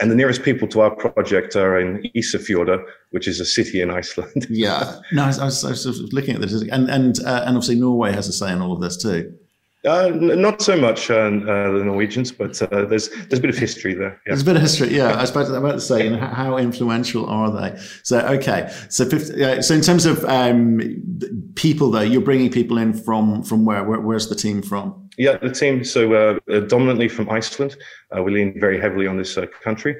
And 0.00 0.10
the 0.10 0.14
nearest 0.14 0.44
people 0.44 0.68
to 0.68 0.80
our 0.80 0.94
project 0.94 1.56
are 1.56 1.80
in 1.80 2.08
Ísafjörður, 2.14 2.84
which 3.10 3.26
is 3.26 3.40
a 3.40 3.44
city 3.44 3.80
in 3.80 3.90
Iceland. 3.90 4.46
yeah. 4.48 5.00
No, 5.12 5.24
I 5.24 5.26
was, 5.26 5.38
I 5.40 5.44
was, 5.46 5.64
I 5.64 5.70
was 5.70 6.12
looking 6.12 6.36
at 6.36 6.40
this, 6.40 6.52
and 6.52 6.88
and 6.88 7.18
uh, 7.24 7.42
and 7.44 7.56
obviously 7.56 7.74
Norway 7.74 8.12
has 8.12 8.28
a 8.28 8.32
say 8.32 8.52
in 8.52 8.62
all 8.62 8.72
of 8.72 8.80
this 8.80 8.96
too. 8.96 9.34
Uh, 9.84 10.08
not 10.12 10.60
so 10.60 10.76
much 10.76 11.08
uh, 11.08 11.14
uh, 11.14 11.70
the 11.70 11.82
Norwegians, 11.84 12.32
but 12.32 12.60
uh, 12.60 12.84
there's 12.84 13.10
there's 13.10 13.38
a 13.38 13.40
bit 13.40 13.50
of 13.50 13.56
history 13.56 13.94
there. 13.94 14.20
Yeah. 14.26 14.32
There's 14.32 14.42
a 14.42 14.44
bit 14.44 14.56
of 14.56 14.62
history, 14.62 14.88
yeah. 14.96 15.12
I 15.12 15.20
was 15.20 15.30
about 15.30 15.46
to, 15.46 15.54
about 15.54 15.72
to 15.72 15.80
say, 15.80 16.04
and 16.04 16.16
how 16.16 16.56
influential 16.56 17.26
are 17.26 17.50
they? 17.52 17.80
So 18.02 18.18
okay, 18.18 18.72
so 18.88 19.08
50, 19.08 19.62
so 19.62 19.74
in 19.74 19.80
terms 19.80 20.04
of 20.04 20.24
um, 20.24 20.80
people, 21.54 21.92
though, 21.92 22.00
you're 22.00 22.20
bringing 22.20 22.50
people 22.50 22.76
in 22.76 22.92
from 22.92 23.44
from 23.44 23.64
where? 23.64 23.84
where 23.84 24.00
where's 24.00 24.28
the 24.28 24.34
team 24.34 24.62
from? 24.62 25.08
Yeah, 25.16 25.36
the 25.36 25.50
team. 25.50 25.84
So 25.84 26.12
uh, 26.12 26.60
dominantly 26.60 27.08
from 27.08 27.30
Iceland. 27.30 27.76
Uh, 28.16 28.22
we 28.24 28.32
lean 28.32 28.58
very 28.58 28.80
heavily 28.80 29.06
on 29.06 29.16
this 29.16 29.38
country. 29.62 29.96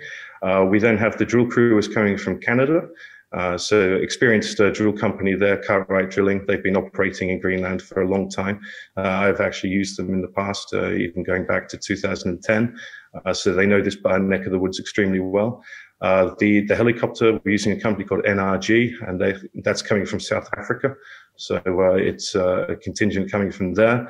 we 0.67 0.81
then 0.81 0.99
have 0.99 1.19
the 1.19 1.25
drill 1.25 1.47
crew 1.47 1.79
is 1.79 1.87
coming 1.87 2.19
from 2.19 2.41
Canada. 2.41 2.89
Uh, 3.33 3.59
so 3.59 3.95
experienced 3.97 4.59
uh, 4.59 4.71
drill 4.71 4.93
company 4.93 5.35
there, 5.35 5.59
Cartwright 5.59 6.11
Drilling. 6.11 6.45
They've 6.47 6.63
been 6.63 6.77
operating 6.77 7.29
in 7.29 7.41
Greenland 7.41 7.83
for 7.83 8.01
a 8.01 8.09
long 8.09 8.31
time. 8.31 8.61
Uh, 8.97 9.03
I've 9.03 9.41
actually 9.41 9.71
used 9.71 9.99
them 9.99 10.15
in 10.15 10.23
the 10.23 10.29
past, 10.29 10.73
uh, 10.73 10.93
even 10.93 11.25
going 11.25 11.45
back 11.45 11.69
to 11.69 11.77
2010. 11.77 12.79
Uh, 13.27 13.35
so 13.35 13.53
they 13.53 13.67
know 13.67 13.83
this 13.83 13.99
neck 14.03 14.47
of 14.47 14.53
the 14.53 14.59
woods 14.59 14.81
extremely 14.81 15.21
well. 15.21 15.63
Uh, 16.01 16.35
the 16.39 16.65
the 16.67 16.77
helicopter 16.77 17.41
we're 17.45 17.51
using 17.51 17.73
a 17.73 17.81
company 17.81 18.05
called 18.05 18.25
NRG, 18.25 18.93
and 19.09 19.21
they, 19.21 19.35
that's 19.65 19.83
coming 19.83 20.07
from 20.07 20.21
South 20.21 20.49
Africa. 20.57 20.95
So 21.37 21.61
it's 21.67 22.35
a 22.35 22.77
contingent 22.83 23.31
coming 23.31 23.51
from 23.51 23.75
there, 23.75 24.09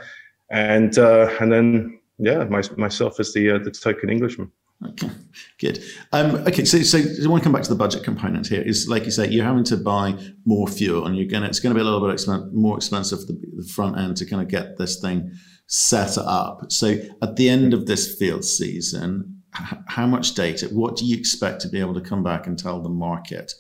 and 0.51 0.97
and 0.99 1.51
then 1.51 1.99
yeah, 2.19 2.45
my, 2.45 2.63
myself 2.77 3.19
as 3.19 3.33
the 3.33 3.59
the 3.59 3.71
token 3.71 4.11
Englishman. 4.11 4.53
Okay, 4.87 5.11
good. 5.59 5.83
Um, 6.13 6.37
okay, 6.47 6.65
so 6.65 6.79
so 6.83 6.99
I 6.99 7.29
want 7.29 7.43
to 7.43 7.45
come 7.45 7.53
back 7.53 7.65
to 7.65 7.69
the 7.69 7.75
budget 7.75 8.05
component 8.05 8.47
here. 8.47 8.63
Is 8.63 8.89
like 8.89 9.05
you 9.05 9.11
say, 9.11 9.29
you're 9.29 9.45
having 9.45 9.65
to 9.65 9.77
buy 9.77 10.17
more 10.45 10.69
fuel, 10.69 11.07
and 11.07 11.17
you're 11.17 11.27
gonna 11.27 11.47
it's 11.47 11.59
going 11.59 11.75
to 11.75 11.75
be 11.75 11.81
a 11.81 11.85
little 11.85 12.01
bit 12.01 12.17
expen- 12.17 12.53
more 12.53 12.77
expensive 12.77 13.21
the, 13.27 13.41
the 13.57 13.67
front 13.67 13.99
end 13.99 14.17
to 14.19 14.27
kind 14.27 14.41
of 14.41 14.49
get 14.49 14.79
this 14.79 15.01
thing 15.01 15.33
set 15.67 16.17
up. 16.17 16.71
So 16.71 16.97
at 17.23 17.35
the 17.35 17.49
end 17.49 17.75
of 17.75 17.87
this 17.87 18.17
field 18.17 18.45
season, 18.45 19.43
h- 19.61 19.79
how 19.89 20.07
much 20.07 20.35
data? 20.35 20.67
What 20.69 20.97
do 20.97 21.05
you 21.07 21.17
expect 21.17 21.61
to 21.63 21.69
be 21.69 21.81
able 21.81 21.95
to 21.95 22.01
come 22.01 22.23
back 22.23 22.47
and 22.47 22.57
tell 22.57 22.81
the 22.81 22.89
market? 22.89 23.53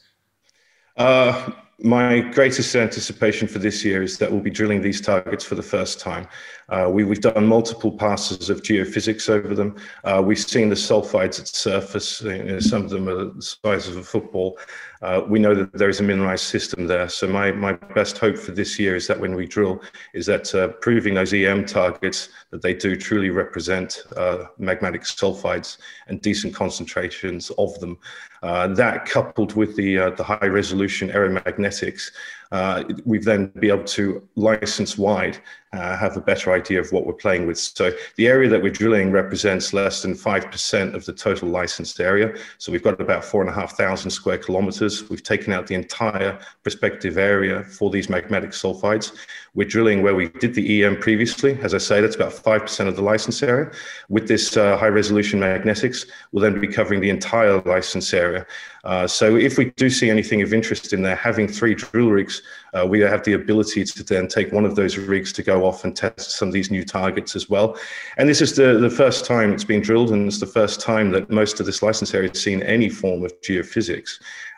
Uh, 0.97 1.51
my 1.81 2.21
greatest 2.21 2.75
anticipation 2.75 3.47
for 3.47 3.59
this 3.59 3.85
year 3.85 4.03
is 4.03 4.19
that 4.19 4.31
we'll 4.31 4.41
be 4.41 4.51
drilling 4.51 4.83
these 4.83 5.01
targets 5.01 5.45
for 5.45 5.55
the 5.55 5.63
first 5.63 6.01
time. 6.01 6.27
Uh, 6.71 6.87
we, 6.91 7.07
have 7.09 7.21
done 7.21 7.47
multiple 7.47 7.91
passes 7.91 8.51
of 8.51 8.63
geophysics 8.63 9.31
over 9.31 9.55
them. 9.55 9.75
Uh, 10.05 10.23
we've 10.25 10.39
seen 10.39 10.69
the 10.69 10.75
sulfides 10.75 11.41
at 11.41 11.49
surface. 11.49 12.21
You 12.21 12.45
know, 12.45 12.61
some 12.61 12.85
of 12.85 12.91
them 12.91 13.09
are 13.09 13.25
the 13.25 13.43
size 13.43 13.89
of 13.89 13.97
a 13.97 14.03
football. 14.03 14.59
Uh, 15.01 15.23
we 15.27 15.39
know 15.39 15.55
that 15.55 15.73
there 15.73 15.89
is 15.89 16.01
a 16.01 16.03
mineralized 16.03 16.45
system 16.45 16.87
there. 16.87 17.09
So 17.09 17.27
my, 17.27 17.53
my 17.53 17.73
best 17.73 18.19
hope 18.19 18.37
for 18.37 18.53
this 18.53 18.79
year 18.79 18.97
is 18.97 19.07
that 19.07 19.19
when 19.19 19.35
we 19.35 19.47
drill, 19.47 19.81
is 20.13 20.27
that 20.27 20.55
uh, 20.55 20.69
proving 20.83 21.15
those 21.15 21.33
EM 21.33 21.65
targets 21.65 22.29
that 22.51 22.61
they 22.61 22.75
do 22.75 22.97
truly 22.97 23.31
represent 23.31 24.03
uh, 24.17 24.45
magmatic 24.61 25.05
sulfides 25.05 25.79
and 26.09 26.21
decent 26.21 26.55
concentrations 26.55 27.51
of 27.57 27.79
them. 27.81 27.97
Uh, 28.43 28.69
that 28.69 29.05
coupled 29.05 29.57
with 29.57 29.75
the 29.75 29.97
the 30.17 30.23
high 30.23 30.47
resolution 30.47 31.09
aeromagnetics, 31.09 32.13
uh, 32.53 32.85
we've 33.05 33.25
then 33.25 33.47
be 33.59 33.69
able 33.69 33.85
to 33.85 34.27
license 34.37 34.97
wide 34.97 35.39
uh, 35.73 35.97
have 35.97 36.17
a 36.17 36.21
better 36.21 36.53
idea 36.53 36.81
of 36.81 36.91
what 36.93 37.07
we're 37.07 37.13
playing 37.13 37.47
with. 37.47 37.59
So 37.59 37.93
the 38.17 38.27
area 38.27 38.49
that 38.49 38.63
we're 38.63 38.73
drilling 38.73 39.11
represents 39.11 39.73
less 39.73 40.03
than 40.03 40.15
5% 40.15 40.95
of 40.95 41.05
the 41.05 41.13
total 41.13 41.49
licensed 41.49 42.01
area. 42.01 42.35
So 42.57 42.73
we've 42.73 42.83
got 42.83 43.01
about 43.01 43.25
four 43.25 43.43
and 43.43 43.51
a 43.51 43.53
half 43.53 43.77
thousand 43.77 44.11
square 44.11 44.39
kilometers. 44.39 45.09
We've 45.11 45.23
taken 45.23 45.53
out 45.53 45.67
the 45.67 45.75
entire 45.75 46.39
prospective 46.63 47.19
area 47.19 47.65
for 47.65 47.91
these 47.91 48.07
magmatic 48.07 48.53
sulfides. 48.53 49.15
We're 49.55 49.69
drilling 49.69 50.03
where 50.03 50.15
we 50.15 50.29
did 50.29 50.55
the 50.55 50.85
EM 50.85 50.97
previously. 50.99 51.59
As 51.61 51.75
I 51.75 51.79
say, 51.79 52.01
that's 52.01 52.17
about 52.17 52.33
5% 52.33 52.89
of 52.89 52.97
the 52.97 53.03
license 53.03 53.43
area. 53.43 53.71
With 54.09 54.27
this 54.27 54.57
uh, 54.57 54.79
high 54.79 54.89
resolution 54.89 55.41
magnetics, 55.41 56.07
we'll 56.33 56.43
then 56.43 56.59
be 56.61 56.69
covering 56.69 57.01
the 57.01 57.11
entire 57.11 57.61
license 57.63 58.15
area. 58.15 58.47
Uh, 58.89 59.07
so 59.07 59.37
if 59.37 59.59
we 59.59 59.67
do 59.77 59.91
see 59.91 60.09
anything 60.09 60.41
of 60.41 60.55
interest 60.55 60.95
in 60.95 61.03
there, 61.03 61.15
having 61.15 61.47
three 61.47 61.75
drill 61.75 62.09
rigs, 62.09 62.41
uh, 62.73 62.87
we 62.87 63.01
have 63.01 63.23
the 63.23 63.35
ability 63.35 63.85
to 63.85 64.03
then 64.03 64.27
take 64.27 64.51
one 64.51 64.65
of 64.65 64.77
those 64.77 64.97
rigs 64.97 65.31
to 65.31 65.43
go 65.43 65.67
off 65.67 65.85
and 65.85 65.95
test 65.95 66.31
some 66.31 66.49
of 66.49 66.55
these 66.55 66.71
new 66.71 66.83
targets 66.83 67.37
as 67.37 67.51
well. 67.51 67.77
And 68.17 68.27
this 68.27 68.41
is 68.41 68.57
the, 68.57 68.79
the 68.79 68.89
first 68.89 69.27
time 69.27 69.53
it's 69.53 69.63
been 69.63 69.83
drilled, 69.83 70.11
and 70.13 70.27
it's 70.27 70.41
the 70.41 70.47
first 70.47 70.81
time 70.81 71.11
that 71.11 71.29
most 71.29 71.61
of 71.61 71.67
this 71.67 71.83
license 71.83 72.15
area 72.15 72.31
has 72.31 72.43
seen 72.43 72.63
any 72.63 72.89
form 72.89 73.27
of 73.27 73.33
geophysics. 73.43 74.13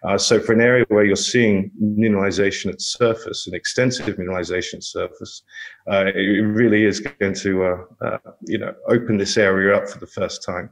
Uh, 0.05 0.17
so 0.17 0.39
for 0.39 0.53
an 0.53 0.61
area 0.61 0.85
where 0.91 1.05
you're 1.05 1.17
seeing 1.17 1.69
mineralization 1.83 2.73
at 2.73 2.81
surface, 2.81 3.49
an 3.49 3.55
extensive 3.55 4.17
mineralization 4.17 4.75
at 4.75 4.85
surface, 4.85 5.43
uh, 5.91 6.05
it 6.07 6.43
really 6.43 6.85
is 6.85 7.01
going 7.01 7.35
to, 7.35 7.65
uh, 8.01 8.19
you 8.43 8.59
know, 8.59 8.73
open 8.87 9.17
this 9.17 9.37
area 9.37 9.77
up 9.77 9.89
for 9.89 9.99
the 9.99 10.07
first 10.07 10.45
time. 10.45 10.71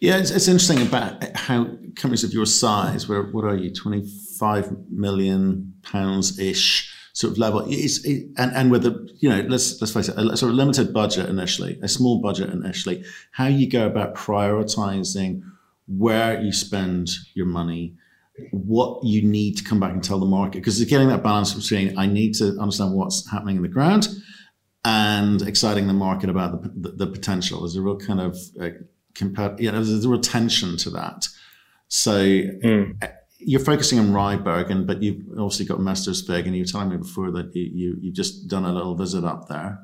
Yeah, 0.00 0.18
it's, 0.18 0.30
it's 0.30 0.48
interesting 0.48 0.86
about 0.86 1.36
how 1.36 1.64
companies 1.96 2.24
of 2.24 2.32
your 2.32 2.46
size, 2.46 3.08
where 3.08 3.22
what 3.22 3.44
are 3.44 3.56
you, 3.56 3.72
twenty 3.72 4.08
five 4.38 4.70
million 4.88 5.74
pounds 5.82 6.38
ish 6.38 6.94
sort 7.12 7.32
of 7.32 7.38
level, 7.38 7.64
it's, 7.68 8.04
it, 8.04 8.28
and 8.38 8.52
and 8.54 8.70
with 8.70 8.82
the 8.82 9.08
you 9.18 9.28
know 9.28 9.40
let's 9.48 9.80
let's 9.80 9.92
face 9.92 10.08
it, 10.08 10.16
a 10.16 10.36
sort 10.36 10.50
of 10.50 10.56
limited 10.56 10.94
budget 10.94 11.28
initially, 11.28 11.78
a 11.82 11.88
small 11.88 12.20
budget 12.20 12.50
initially, 12.50 13.04
how 13.32 13.46
you 13.46 13.68
go 13.68 13.86
about 13.86 14.14
prioritizing 14.14 15.42
where 15.86 16.40
you 16.40 16.52
spend 16.52 17.10
your 17.34 17.46
money, 17.46 17.94
what 18.52 19.04
you 19.04 19.22
need 19.22 19.56
to 19.56 19.64
come 19.64 19.80
back 19.80 19.92
and 19.92 20.02
tell 20.04 20.20
the 20.20 20.26
market, 20.26 20.58
because 20.58 20.80
it's 20.80 20.90
getting 20.90 21.08
that 21.08 21.22
balance 21.22 21.52
between 21.52 21.98
I 21.98 22.06
need 22.06 22.34
to 22.34 22.56
understand 22.58 22.94
what's 22.94 23.28
happening 23.30 23.56
in 23.56 23.62
the 23.62 23.68
ground 23.68 24.08
and 24.84 25.42
exciting 25.42 25.88
the 25.88 25.92
market 25.92 26.30
about 26.30 26.62
the, 26.62 26.88
the, 26.88 27.04
the 27.04 27.06
potential. 27.08 27.60
There's 27.60 27.76
a 27.76 27.82
real 27.82 27.98
kind 27.98 28.20
of 28.20 28.38
uh, 28.60 28.70
compared, 29.20 29.60
you 29.60 29.70
know, 29.70 29.84
there's 29.84 30.04
a 30.04 30.08
real 30.08 30.20
tension 30.20 30.76
to 30.78 30.90
that. 30.90 31.28
So 31.88 32.18
mm. 32.18 33.12
you're 33.38 33.60
focusing 33.60 33.98
on 33.98 34.10
Ryberg, 34.10 34.70
and 34.70 34.86
but 34.86 35.02
you've 35.02 35.22
obviously 35.32 35.66
got 35.66 35.78
Mestersvig, 35.78 36.46
and 36.46 36.56
you 36.56 36.62
were 36.62 36.66
telling 36.66 36.88
me 36.88 36.96
before 36.96 37.30
that 37.32 37.54
you, 37.54 37.70
you 37.72 37.96
you've 38.00 38.14
just 38.14 38.48
done 38.48 38.64
a 38.64 38.72
little 38.72 38.94
visit 38.94 39.24
up 39.24 39.48
there. 39.48 39.78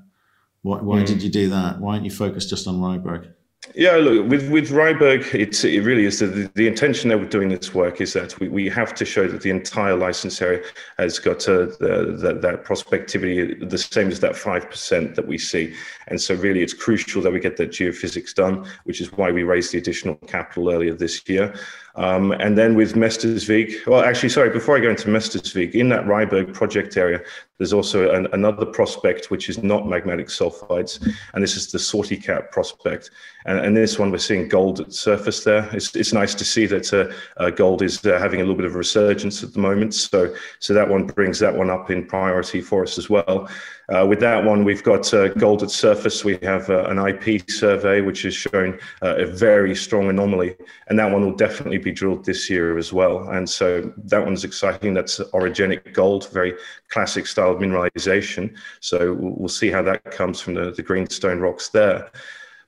Why, 0.62 0.78
why 0.78 1.02
mm. 1.02 1.06
did 1.06 1.22
you 1.22 1.30
do 1.30 1.50
that? 1.50 1.80
Why 1.80 1.94
aren't 1.94 2.04
you 2.04 2.10
focused 2.10 2.48
just 2.48 2.66
on 2.66 2.76
Ryberg? 2.76 3.32
Yeah, 3.74 3.96
look, 3.96 4.28
with, 4.28 4.50
with 4.50 4.70
Ryberg, 4.70 5.34
it's, 5.34 5.64
it 5.64 5.80
really 5.80 6.04
is 6.04 6.20
the, 6.20 6.50
the 6.54 6.66
intention 6.66 7.10
that 7.10 7.18
we're 7.18 7.28
doing 7.28 7.48
this 7.48 7.74
work 7.74 8.00
is 8.00 8.12
that 8.12 8.38
we, 8.40 8.48
we 8.48 8.68
have 8.68 8.94
to 8.94 9.04
show 9.04 9.26
that 9.28 9.42
the 9.42 9.50
entire 9.50 9.96
license 9.96 10.40
area 10.40 10.62
has 10.98 11.18
got 11.18 11.48
uh, 11.48 11.66
the, 11.80 12.16
the, 12.18 12.38
that 12.40 12.64
prospectivity 12.64 13.68
the 13.68 13.78
same 13.78 14.08
as 14.08 14.20
that 14.20 14.32
5% 14.32 15.14
that 15.14 15.26
we 15.26 15.36
see. 15.36 15.74
And 16.08 16.20
so, 16.20 16.34
really, 16.34 16.62
it's 16.62 16.74
crucial 16.74 17.20
that 17.22 17.32
we 17.32 17.40
get 17.40 17.56
that 17.56 17.70
geophysics 17.70 18.34
done, 18.34 18.66
which 18.84 19.00
is 19.00 19.12
why 19.12 19.30
we 19.30 19.42
raised 19.42 19.72
the 19.72 19.78
additional 19.78 20.14
capital 20.14 20.70
earlier 20.70 20.94
this 20.94 21.28
year. 21.28 21.54
Um, 21.96 22.32
and 22.32 22.58
then 22.58 22.74
with 22.74 22.94
Mestersvig, 22.94 23.86
well, 23.86 24.02
actually, 24.02 24.28
sorry, 24.28 24.50
before 24.50 24.76
I 24.76 24.80
go 24.80 24.90
into 24.90 25.08
Mestersvig, 25.08 25.72
in 25.72 25.88
that 25.88 26.04
Ryberg 26.04 26.52
project 26.52 26.96
area, 26.96 27.22
there's 27.58 27.72
also 27.72 28.10
an, 28.10 28.28
another 28.32 28.66
prospect 28.66 29.30
which 29.30 29.48
is 29.48 29.62
not 29.62 29.84
magmatic 29.84 30.26
sulfides, 30.26 31.00
and 31.32 31.42
this 31.42 31.56
is 31.56 31.72
the 31.72 31.78
Sortekap 31.78 32.50
prospect. 32.50 33.10
And, 33.46 33.58
and 33.60 33.76
this 33.76 33.98
one, 33.98 34.10
we're 34.10 34.18
seeing 34.18 34.48
gold 34.48 34.80
at 34.80 34.92
surface 34.92 35.42
there. 35.42 35.68
It's, 35.72 35.96
it's 35.96 36.12
nice 36.12 36.34
to 36.34 36.44
see 36.44 36.66
that 36.66 36.92
uh, 36.92 37.12
uh, 37.42 37.50
gold 37.50 37.80
is 37.80 38.04
uh, 38.04 38.18
having 38.18 38.40
a 38.40 38.42
little 38.42 38.56
bit 38.56 38.66
of 38.66 38.74
a 38.74 38.78
resurgence 38.78 39.42
at 39.42 39.54
the 39.54 39.60
moment. 39.60 39.94
So, 39.94 40.34
so 40.58 40.74
that 40.74 40.88
one 40.88 41.06
brings 41.06 41.38
that 41.38 41.56
one 41.56 41.70
up 41.70 41.90
in 41.90 42.04
priority 42.06 42.60
for 42.60 42.82
us 42.82 42.98
as 42.98 43.08
well. 43.08 43.48
Uh, 43.88 44.04
with 44.04 44.18
that 44.18 44.44
one, 44.44 44.64
we've 44.64 44.82
got 44.82 45.12
uh, 45.14 45.28
gold 45.28 45.62
at 45.62 45.70
surface. 45.70 46.24
We 46.24 46.38
have 46.42 46.68
uh, 46.68 46.84
an 46.86 46.98
IP 46.98 47.48
survey, 47.48 48.00
which 48.00 48.22
has 48.22 48.34
shown 48.34 48.78
uh, 49.00 49.16
a 49.16 49.26
very 49.26 49.76
strong 49.76 50.08
anomaly, 50.08 50.56
and 50.88 50.98
that 50.98 51.10
one 51.10 51.24
will 51.24 51.36
definitely 51.36 51.78
be 51.86 51.92
drilled 51.92 52.24
this 52.24 52.50
year 52.50 52.76
as 52.76 52.92
well. 52.92 53.28
And 53.30 53.48
so 53.48 53.92
that 54.12 54.24
one's 54.24 54.44
exciting. 54.44 54.92
That's 54.92 55.20
orogenic 55.38 55.92
gold, 55.92 56.28
very 56.30 56.54
classic 56.88 57.26
style 57.28 57.52
of 57.52 57.58
mineralization. 57.58 58.56
So 58.80 59.14
we'll 59.18 59.48
see 59.60 59.70
how 59.70 59.82
that 59.82 60.02
comes 60.10 60.40
from 60.40 60.54
the, 60.54 60.72
the 60.72 60.82
greenstone 60.82 61.38
rocks 61.38 61.68
there. 61.68 62.10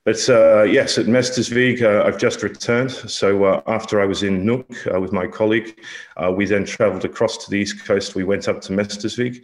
But 0.05 0.21
uh, 0.31 0.63
yes, 0.63 0.97
at 0.99 1.07
Mestersvig, 1.07 1.83
uh, 1.83 2.07
I've 2.07 2.21
just 2.27 2.43
returned. 2.43 2.93
So 2.93 3.45
uh, 3.45 3.63
after 3.67 4.01
I 4.01 4.07
was 4.07 4.23
in 4.23 4.45
Nuuk 4.47 4.71
uh, 4.95 5.01
with 5.01 5.13
my 5.13 5.27
colleague, 5.27 5.71
uh, 6.17 6.33
we 6.39 6.47
then 6.47 6.65
traveled 6.65 7.05
across 7.05 7.37
to 7.39 7.51
the 7.51 7.59
east 7.59 7.85
coast. 7.85 8.15
We 8.15 8.25
went 8.25 8.47
up 8.47 8.61
to 8.63 8.73
Mestersvig 8.73 9.43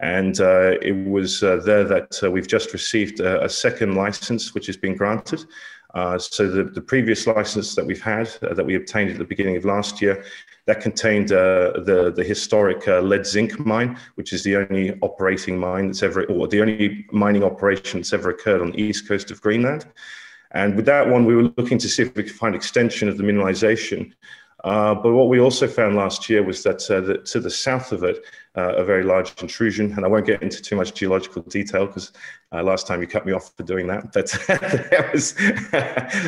and 0.00 0.38
uh, 0.40 0.72
it 0.82 0.96
was 1.16 1.40
there 1.40 1.84
that 1.94 2.10
we've 2.30 2.52
just 2.56 2.72
received 2.72 3.20
a, 3.20 3.44
a, 3.44 3.48
second 3.48 3.94
license, 3.94 4.52
which 4.54 4.66
has 4.66 4.76
been 4.76 4.96
granted. 4.96 5.40
Uh, 5.94 6.18
so 6.18 6.50
the, 6.50 6.64
the 6.64 6.80
previous 6.80 7.26
license 7.26 7.74
that 7.74 7.86
we've 7.86 8.02
had, 8.02 8.28
uh, 8.42 8.52
that 8.52 8.66
we 8.66 8.74
obtained 8.74 9.10
at 9.10 9.18
the 9.18 9.24
beginning 9.24 9.56
of 9.56 9.64
last 9.64 10.02
year, 10.02 10.24
that 10.66 10.80
contained 10.80 11.30
uh, 11.30 11.72
the, 11.84 12.12
the 12.14 12.24
historic 12.24 12.86
lead 12.86 13.24
zinc 13.24 13.58
mine, 13.60 13.96
which 14.16 14.32
is 14.32 14.42
the 14.42 14.56
only 14.56 14.98
operating 15.02 15.58
mine 15.58 15.86
that's 15.86 16.02
ever, 16.02 16.24
or 16.24 16.48
the 16.48 16.60
only 16.60 17.06
mining 17.12 17.44
operation 17.44 18.00
that's 18.00 18.12
ever 18.12 18.30
occurred 18.30 18.60
on 18.60 18.72
the 18.72 18.80
east 18.80 19.06
coast 19.06 19.30
of 19.30 19.40
Greenland. 19.40 19.86
And 20.50 20.74
with 20.76 20.86
that 20.86 21.08
one, 21.08 21.24
we 21.26 21.36
were 21.36 21.52
looking 21.56 21.78
to 21.78 21.88
see 21.88 22.02
if 22.02 22.14
we 22.14 22.22
could 22.22 22.32
find 22.32 22.54
extension 22.54 23.08
of 23.08 23.18
the 23.18 23.24
mineralization 23.24 24.12
Uh, 24.64 24.94
but 24.94 25.12
what 25.12 25.28
we 25.28 25.38
also 25.38 25.68
found 25.68 25.94
last 25.94 26.30
year 26.30 26.42
was 26.42 26.62
that, 26.62 26.90
uh, 26.90 26.98
that 27.02 27.26
to 27.26 27.38
the 27.38 27.50
south 27.50 27.92
of 27.92 28.02
it, 28.02 28.24
uh, 28.56 28.74
a 28.76 28.84
very 28.84 29.04
large 29.04 29.38
intrusion, 29.42 29.92
and 29.92 30.06
I 30.06 30.08
won't 30.08 30.24
get 30.24 30.42
into 30.42 30.62
too 30.62 30.74
much 30.74 30.94
geological 30.94 31.42
detail 31.42 31.86
because 31.86 32.12
uh, 32.50 32.62
last 32.62 32.86
time 32.86 33.02
you 33.02 33.06
cut 33.06 33.26
me 33.26 33.32
off 33.32 33.54
for 33.54 33.62
doing 33.62 33.86
that. 33.88 34.12
But 34.14 34.32
was, 35.12 35.34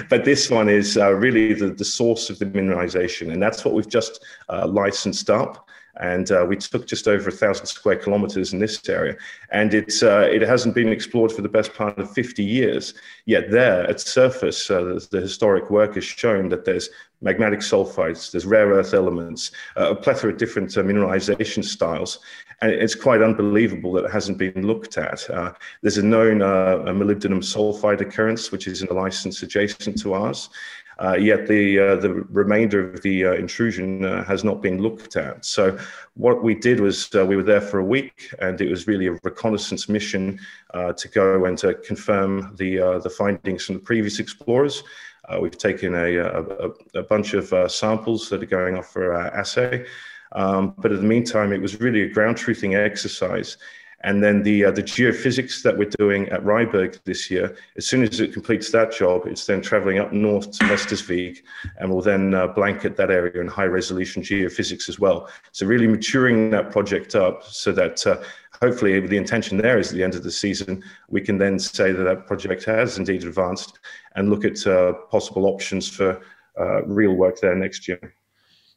but 0.11 0.27
this 0.27 0.51
one 0.51 0.69
is 0.69 0.99
uh, 0.99 1.15
really 1.15 1.55
the, 1.55 1.69
the 1.69 1.85
source 1.85 2.29
of 2.29 2.39
the 2.39 2.45
mineralization, 2.45 3.33
and 3.33 3.43
that's 3.43 3.65
what 3.65 3.73
we've 3.73 3.89
just 3.89 4.23
licensed 4.67 5.31
up 5.31 5.67
and 6.01 6.31
uh, 6.31 6.45
we 6.49 6.57
took 6.57 6.87
just 6.87 7.09
over 7.09 7.29
a 7.29 7.33
thousand 7.33 7.67
square 7.67 7.97
kilometers 7.97 8.53
in 8.53 8.59
this 8.59 8.87
area, 8.89 9.17
and 9.51 9.73
it's 9.75 10.03
uh, 10.03 10.29
it 10.31 10.43
hasn't 10.43 10.75
been 10.75 10.89
explored 10.89 11.33
for 11.33 11.43
the 11.43 11.49
best 11.49 11.75
part 11.75 11.99
of 11.99 12.13
50 12.13 12.45
years. 12.45 12.95
Yet 13.25 13.51
there, 13.51 13.89
at 13.89 14.01
surface, 14.01 14.71
uh, 14.71 15.01
the 15.11 15.21
historic 15.21 15.71
work 15.71 15.95
has 15.95 16.05
shown 16.05 16.49
that 16.51 16.65
there's 16.65 16.91
magmatic 17.25 17.63
sulfides, 17.63 18.31
there's 18.31 18.45
rare 18.45 18.69
earth 18.69 18.93
elements, 18.93 19.53
uh, 19.79 19.91
a 19.91 19.97
plethora 19.97 20.33
of 20.33 20.39
different 20.39 20.77
uh, 20.77 20.83
mineralization 20.83 21.65
styles, 21.65 22.19
and 22.61 22.71
it's 22.71 22.95
quite 22.95 23.23
unbelievable 23.23 23.93
that 23.93 24.05
it 24.05 24.13
hasn't 24.13 24.39
been 24.39 24.67
looked 24.67 24.99
at. 24.99 25.29
Uh, 25.31 25.53
there's 25.83 25.99
a 25.99 26.03
known 26.03 26.41
molybdenum 26.41 27.43
sulfide 27.43 28.01
occurrence, 28.01 28.53
which 28.53 28.67
is 28.67 28.83
in 28.83 28.89
a 28.89 28.93
license 28.93 29.43
adjacent 29.43 29.99
to 30.01 30.13
ours. 30.13 30.51
Uh, 30.99 31.15
yet 31.15 31.47
the 31.47 31.79
uh, 31.79 31.97
the 31.97 32.11
remainder 32.31 32.91
of 32.91 33.03
the 33.03 33.27
uh, 33.27 33.33
intrusion 33.33 34.03
has 34.25 34.45
not 34.45 34.63
been 34.63 34.81
looked 34.81 35.17
at. 35.17 35.45
So 35.45 35.79
what 36.15 36.43
we 36.43 36.55
did 36.55 36.81
was 36.81 37.11
we 37.13 37.37
were 37.37 37.43
there 37.43 37.61
for 37.61 37.81
a 37.81 37.85
week, 37.85 38.35
and 38.39 38.59
it 38.61 38.71
was 38.71 38.87
really 38.87 39.09
a 39.09 39.19
reconnaissance 39.23 39.89
mission 39.91 40.41
to 40.73 41.09
go 41.09 41.45
and 41.45 41.59
to 41.59 41.75
confirm 41.75 42.55
the 42.57 42.99
the 43.03 43.11
findings 43.11 43.65
from 43.65 43.75
the 43.75 43.83
previous 43.83 44.19
explorers. 44.21 44.83
Uh, 45.29 45.39
we've 45.41 45.59
taken 45.59 45.95
a, 45.95 46.17
a, 46.17 46.71
a 46.95 47.03
bunch 47.03 47.35
of 47.35 47.53
uh, 47.53 47.69
samples 47.69 48.29
that 48.29 48.43
are 48.43 48.47
going 48.47 48.77
off 48.77 48.93
for 48.93 49.15
uh, 49.15 49.31
assay. 49.31 49.85
Um, 50.33 50.75
but 50.79 50.93
in 50.93 50.99
the 50.99 51.03
meantime, 51.03 51.53
it 51.53 51.61
was 51.61 51.81
really 51.81 52.03
a 52.03 52.09
ground 52.09 52.37
truthing 52.37 52.77
exercise 52.77 53.59
and 54.07 54.23
then 54.23 54.45
the, 54.45 54.67
uh, 54.67 54.71
the 54.71 54.85
geophysics 54.85 55.63
that 55.63 55.77
we're 55.77 55.91
doing 55.99 56.29
at 56.29 56.41
Ryberg 56.45 57.03
this 57.03 57.29
year, 57.29 57.57
as 57.77 57.89
soon 57.89 58.05
as 58.05 58.21
it 58.21 58.33
completes 58.33 58.71
that 58.71 58.93
job, 58.93 59.27
it's 59.27 59.47
then 59.47 59.61
traveling 59.61 59.99
up 59.99 60.13
north 60.13 60.53
to 60.53 60.65
Mestersvig 60.67 61.39
and 61.79 61.91
will 61.91 62.03
then 62.03 62.33
uh, 62.33 62.47
blanket 62.47 62.97
that 62.99 63.11
area 63.11 63.41
in 63.41 63.49
high 63.49 63.65
resolution 63.65 64.23
geophysics 64.23 64.89
as 64.89 65.01
well. 65.01 65.29
So 65.51 65.67
really 65.67 65.89
maturing 65.89 66.51
that 66.51 66.71
project 66.71 67.17
up 67.17 67.43
so 67.43 67.73
that 67.73 68.07
uh, 68.07 68.23
hopefully 68.63 69.01
the 69.01 69.17
intention 69.17 69.59
there 69.59 69.77
is 69.77 69.91
at 69.91 69.97
the 69.97 70.05
end 70.05 70.15
of 70.15 70.23
the 70.23 70.31
season, 70.31 70.85
we 71.09 71.21
can 71.21 71.37
then 71.37 71.59
say 71.59 71.91
that 71.91 72.05
that 72.05 72.29
project 72.29 72.65
has 72.67 72.99
indeed 72.99 73.25
advanced 73.25 73.81
and 74.15 74.31
look 74.31 74.45
at 74.45 74.65
uh, 74.69 74.93
possible 75.11 75.47
options 75.47 75.89
for 75.89 76.23
uh, 76.61 76.85
real 76.85 77.15
work 77.15 77.41
there 77.41 77.57
next 77.57 77.89
year. 77.89 78.15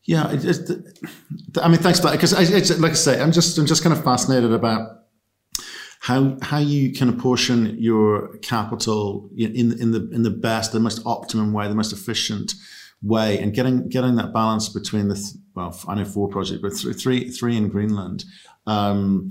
Yeah, 0.06 0.24
I 0.26 1.68
mean, 1.68 1.80
thanks 1.80 2.00
for 2.00 2.08
that. 2.08 2.14
Because, 2.14 2.34
like 2.80 2.92
I 2.92 2.96
say, 2.96 3.22
I'm 3.22 3.32
just 3.32 3.60
I'm 3.60 3.68
just 3.68 3.84
kind 3.84 3.96
of 3.96 4.04
fascinated 4.04 4.52
about 4.52 4.99
how 6.00 6.38
how 6.42 6.58
you 6.58 6.94
can 6.94 7.10
apportion 7.10 7.78
your 7.78 8.38
capital 8.38 9.30
in 9.38 9.78
in 9.80 9.92
the 9.92 10.10
in 10.12 10.24
the 10.24 10.30
best, 10.30 10.72
the 10.72 10.80
most 10.80 11.02
optimum 11.06 11.54
way, 11.54 11.68
the 11.68 11.76
most 11.76 11.94
efficient 11.94 12.54
way, 13.02 13.38
and 13.38 13.54
getting 13.54 13.90
getting 13.90 14.16
that 14.16 14.34
balance 14.34 14.70
between 14.70 15.10
the 15.10 15.40
well, 15.56 15.78
I 15.88 15.96
know 15.96 16.06
four 16.06 16.30
projects, 16.30 16.62
but 16.62 16.98
three 16.98 17.30
three 17.30 17.58
in 17.58 17.68
Greenland. 17.68 18.24
Um, 18.66 19.30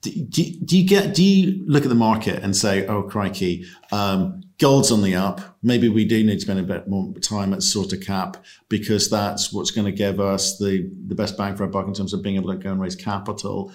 do, 0.00 0.10
do, 0.10 0.44
do, 0.64 0.78
you 0.78 0.88
get 0.88 1.14
do 1.14 1.22
you 1.22 1.64
look 1.66 1.82
at 1.82 1.90
the 1.90 1.94
market 1.94 2.42
and 2.42 2.56
say, 2.56 2.86
oh 2.86 3.02
crikey, 3.02 3.66
um, 3.92 4.42
gold's 4.58 4.90
on 4.90 5.02
the 5.02 5.14
up. 5.14 5.58
Maybe 5.62 5.88
we 5.88 6.04
do 6.04 6.24
need 6.24 6.34
to 6.34 6.40
spend 6.40 6.58
a 6.58 6.62
bit 6.62 6.88
more 6.88 7.12
time 7.20 7.52
at 7.52 7.60
Sortekap 7.60 8.36
because 8.68 9.10
that's 9.10 9.52
what's 9.52 9.70
going 9.70 9.84
to 9.84 9.92
give 9.92 10.20
us 10.20 10.58
the 10.58 10.90
the 11.06 11.14
best 11.14 11.36
bang 11.36 11.56
for 11.56 11.64
our 11.64 11.70
buck 11.70 11.86
in 11.86 11.94
terms 11.94 12.12
of 12.12 12.22
being 12.22 12.36
able 12.36 12.52
to 12.52 12.58
go 12.58 12.72
and 12.72 12.80
raise 12.80 12.96
capital. 12.96 13.72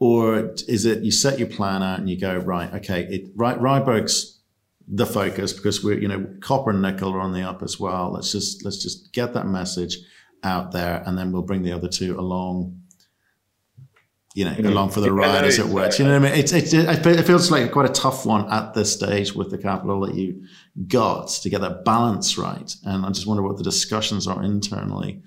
Or 0.00 0.54
is 0.68 0.84
it 0.84 1.02
you 1.02 1.10
set 1.10 1.38
your 1.38 1.48
plan 1.48 1.82
out 1.82 1.98
and 1.98 2.08
you 2.08 2.18
go, 2.18 2.36
right, 2.38 2.72
okay, 2.74 3.02
it, 3.10 3.30
right, 3.34 3.58
Ryberg's 3.58 4.40
the 4.86 5.06
focus 5.06 5.52
because 5.52 5.82
we're, 5.82 5.98
you 5.98 6.08
know, 6.08 6.26
copper 6.40 6.70
and 6.70 6.80
nickel 6.80 7.12
are 7.12 7.20
on 7.20 7.32
the 7.32 7.42
up 7.42 7.62
as 7.62 7.80
well. 7.80 8.12
Let's 8.12 8.32
just, 8.32 8.64
let's 8.64 8.82
just 8.82 9.12
get 9.12 9.34
that 9.34 9.46
message 9.46 9.98
out 10.44 10.70
there 10.70 11.02
and 11.04 11.18
then 11.18 11.32
we'll 11.32 11.42
bring 11.42 11.62
the 11.62 11.72
other 11.72 11.88
two 11.88 12.18
along 12.18 12.78
you 14.38 14.44
know, 14.44 14.52
mm-hmm. 14.52 14.66
along 14.66 14.90
for 14.90 15.00
the 15.00 15.12
ride, 15.12 15.44
as 15.44 15.58
it 15.58 15.66
were. 15.66 15.90
You 15.98 16.04
know 16.04 16.12
what 16.12 16.28
I 16.28 16.30
mean? 16.30 16.38
It's, 16.38 16.52
it's, 16.52 16.72
it 16.72 17.26
feels 17.26 17.50
like 17.50 17.72
quite 17.72 17.90
a 17.90 17.92
tough 17.92 18.24
one 18.24 18.48
at 18.52 18.72
this 18.72 18.92
stage 18.92 19.34
with 19.34 19.50
the 19.50 19.58
capital 19.58 19.98
that 20.02 20.14
you 20.14 20.44
got 20.86 21.28
to 21.28 21.50
get 21.50 21.60
that 21.60 21.84
balance 21.84 22.38
right. 22.38 22.72
And 22.84 23.04
I 23.04 23.08
just 23.10 23.26
wonder 23.26 23.42
what 23.42 23.56
the 23.56 23.64
discussions 23.64 24.28
are 24.28 24.40
internally 24.44 25.22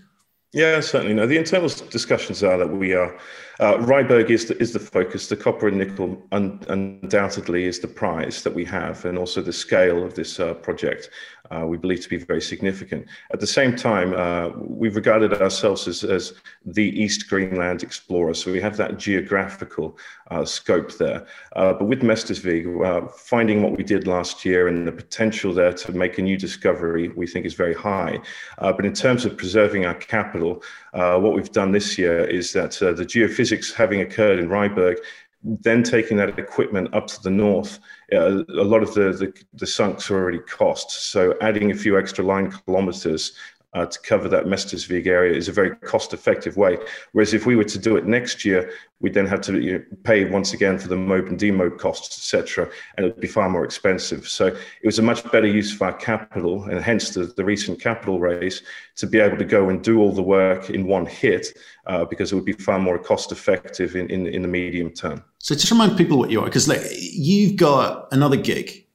yeah, 0.54 0.80
certainly. 0.82 1.14
No, 1.14 1.26
the 1.26 1.38
internal 1.38 1.70
discussions 1.90 2.44
are 2.44 2.58
that 2.58 2.68
we 2.68 2.94
are. 2.94 3.18
Uh, 3.60 3.78
Ryberg 3.78 4.30
is 4.30 4.48
the, 4.48 4.58
is 4.58 4.74
the 4.74 4.80
focus. 4.80 5.28
The 5.28 5.38
copper 5.38 5.68
and 5.68 5.78
nickel 5.78 6.22
un, 6.32 6.60
undoubtedly 6.68 7.66
is 7.66 7.80
the 7.80 7.88
prize 7.88 8.44
that 8.44 8.54
we 8.54 8.66
have, 8.66 9.06
and 9.06 9.18
also 9.18 9.42
the 9.42 9.54
scale 9.54 10.04
of 10.04 10.16
this 10.16 10.40
uh, 10.40 10.56
project 10.56 11.10
uh, 11.52 11.66
we 11.66 11.78
believe 11.78 12.02
to 12.02 12.10
be 12.10 12.18
very 12.18 12.42
significant. 12.42 13.06
At 13.34 13.40
the 13.40 13.48
same 13.48 13.76
time, 13.76 14.14
uh, 14.14 14.50
we've 14.58 14.96
regarded 14.96 15.34
ourselves 15.34 15.88
as, 15.88 16.04
as 16.04 16.34
the 16.66 16.90
East 17.02 17.30
Greenland 17.30 17.84
explorer, 17.84 18.34
so 18.34 18.52
we 18.52 18.62
have 18.62 18.78
that 18.78 18.98
geographical 18.98 19.98
uh, 20.30 20.46
scope 20.46 20.98
there. 20.98 21.28
Uh, 21.56 21.74
but 21.74 21.86
with 21.86 22.02
Mestersvig, 22.02 22.64
uh, 22.86 23.08
finding 23.10 23.62
what 23.62 23.78
we 23.78 23.84
did 23.84 24.08
last 24.08 24.46
year 24.46 24.68
and 24.68 24.88
the 24.88 24.92
potential 24.92 25.54
there 25.54 25.74
to 25.74 25.92
make 25.92 26.18
a 26.18 26.22
new 26.22 26.38
discovery, 26.38 27.10
we 27.10 27.28
think 27.28 27.46
is 27.46 27.54
very 27.54 27.74
high. 27.74 28.20
Uh, 28.60 28.72
but 28.72 28.86
in 28.86 28.94
terms 28.94 29.26
of 29.26 29.38
preserving 29.38 29.86
our 29.86 29.96
capital, 29.96 30.64
what 30.94 31.34
we've 31.34 31.52
done 31.52 31.72
this 31.72 31.98
year 31.98 32.24
is 32.26 32.54
that 32.54 32.72
the 32.72 33.06
geophysics 33.06 33.74
having 33.74 34.02
occurred 34.02 34.40
in 34.40 34.48
Ryberg 34.48 34.98
then 35.44 35.84
taking 35.84 36.18
that 36.18 36.38
equipment 36.38 36.94
up 36.94 37.08
to 37.08 37.22
the 37.22 37.30
north, 37.30 37.80
uh, 38.14 38.44
a 38.44 38.64
lot 38.64 38.84
of 38.84 38.94
the, 38.94 39.12
the, 39.12 39.34
the 39.54 39.66
sunks 39.66 40.10
are 40.12 40.16
already 40.16 40.40
cost. 40.40 41.12
So 41.12 41.36
adding 41.42 41.72
a 41.72 41.76
few 41.76 41.98
extra 41.98 42.24
line 42.24 42.52
kilometers 42.52 43.34
uh, 43.74 43.86
to 43.86 44.00
cover 44.00 44.28
that 44.28 44.46
Mestersvig 44.46 45.08
area 45.08 45.36
is 45.36 45.48
a 45.48 45.52
very 45.52 45.76
cost 45.78 46.14
effective 46.14 46.58
way. 46.58 46.78
Whereas 47.14 47.34
if 47.34 47.46
we 47.46 47.56
were 47.56 47.64
to 47.66 47.80
do 47.80 47.96
it 47.96 48.06
next 48.06 48.44
year, 48.44 48.72
we'd 49.00 49.14
then 49.14 49.26
have 49.26 49.42
to 49.42 49.60
you 49.60 49.74
know, 49.74 49.84
pay 50.04 50.26
once 50.26 50.54
again 50.54 50.78
for 50.78 50.90
the 50.90 50.98
mob 50.98 51.28
and 51.28 51.40
demob 51.40 51.80
costs, 51.80 52.18
etc., 52.18 52.70
and 52.98 53.06
it'd 53.06 53.22
be 53.22 53.28
far 53.28 53.50
more 53.50 53.64
expensive. 53.64 54.28
So 54.28 54.48
it 54.48 54.86
was 54.86 55.00
a 55.00 55.02
much 55.02 55.30
better 55.32 55.48
use 55.48 55.74
of 55.74 55.82
our 55.82 55.94
capital, 55.94 56.64
and 56.66 56.82
hence 56.82 57.12
the, 57.12 57.26
the 57.26 57.46
recent 57.46 57.80
capital 57.80 58.20
raise 58.20 58.62
to 58.98 59.08
be 59.08 59.20
able 59.20 59.38
to 59.38 59.46
go 59.46 59.70
and 59.70 59.82
do 59.82 60.00
all 60.00 60.12
the 60.12 60.22
work 60.22 60.70
in 60.70 60.86
one 60.86 61.06
hit, 61.06 61.48
uh, 61.88 62.04
because 62.06 62.32
it 62.32 62.36
would 62.36 62.46
be 62.46 62.54
far 62.54 62.78
more 62.78 63.00
cost 63.00 63.32
effective 63.32 63.96
in, 63.96 64.10
in, 64.10 64.28
in 64.28 64.42
the 64.42 64.48
medium 64.48 64.92
term. 64.92 65.24
So 65.40 65.56
just 65.56 65.72
remind 65.72 65.98
people 65.98 66.18
what 66.18 66.30
you 66.30 66.42
are, 66.42 66.46
because 66.46 66.68
like 66.68 66.82
you've 66.92 67.56
got 67.56 68.10
another 68.12 68.38
gig, 68.38 68.86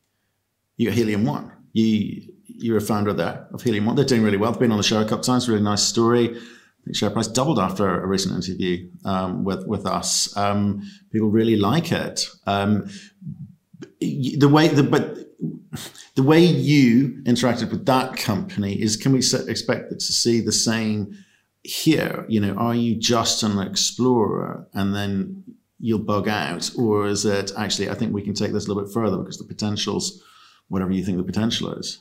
you 0.77 0.89
got 0.91 0.97
Helium 0.97 1.25
One. 1.25 1.53
You 1.73 2.33
you're 2.59 2.77
a 2.77 2.81
founder 2.81 3.13
there 3.13 3.47
of 3.53 3.63
Helium 3.63 3.87
One. 3.87 3.97
They're 3.97 4.05
doing 4.05 4.23
really 4.23 4.37
well. 4.37 4.53
They've 4.53 4.61
been 4.61 4.73
on 4.73 4.79
the 4.79 4.83
show 4.83 5.01
a 5.01 5.05
couple 5.05 5.25
times. 5.25 5.49
Really 5.49 5.63
nice 5.63 5.83
story. 5.83 6.31
I 6.31 6.85
think 6.85 6.97
share 6.97 7.11
price 7.11 7.27
doubled 7.27 7.59
after 7.59 8.01
a 8.01 8.07
recent 8.07 8.35
interview 8.35 8.89
um, 9.05 9.45
with 9.45 9.67
with 9.67 9.87
us. 9.87 10.37
Um, 10.37 10.83
people 11.11 11.29
really 11.29 11.57
like 11.57 11.93
it. 11.93 12.27
Um, 12.47 12.89
the 14.01 14.49
way 14.49 14.69
the 14.69 14.83
but 14.83 15.17
the 16.15 16.23
way 16.23 16.45
you 16.45 17.23
interacted 17.25 17.71
with 17.71 17.87
that 17.87 18.17
company 18.17 18.81
is 18.81 18.97
can 18.97 19.13
we 19.13 19.19
expect 19.19 19.91
to 19.91 20.01
see 20.01 20.41
the 20.41 20.53
same 20.53 21.17
here? 21.63 22.25
You 22.29 22.41
know, 22.41 22.55
are 22.55 22.75
you 22.75 22.97
just 22.97 23.43
an 23.43 23.59
explorer 23.59 24.67
and 24.73 24.95
then 24.95 25.45
you'll 25.79 25.99
bug 25.99 26.29
out, 26.29 26.71
or 26.79 27.07
is 27.07 27.25
it 27.25 27.53
actually? 27.57 27.91
I 27.91 27.95
think 27.95 28.15
we 28.15 28.23
can 28.23 28.35
take 28.35 28.53
this 28.53 28.67
a 28.67 28.69
little 28.69 28.83
bit 28.83 28.93
further 28.93 29.19
because 29.19 29.39
the 29.39 29.45
potentials, 29.45 30.23
whatever 30.69 30.93
you 30.93 31.05
think 31.05 31.19
the 31.19 31.25
potential 31.25 31.73
is. 31.75 32.01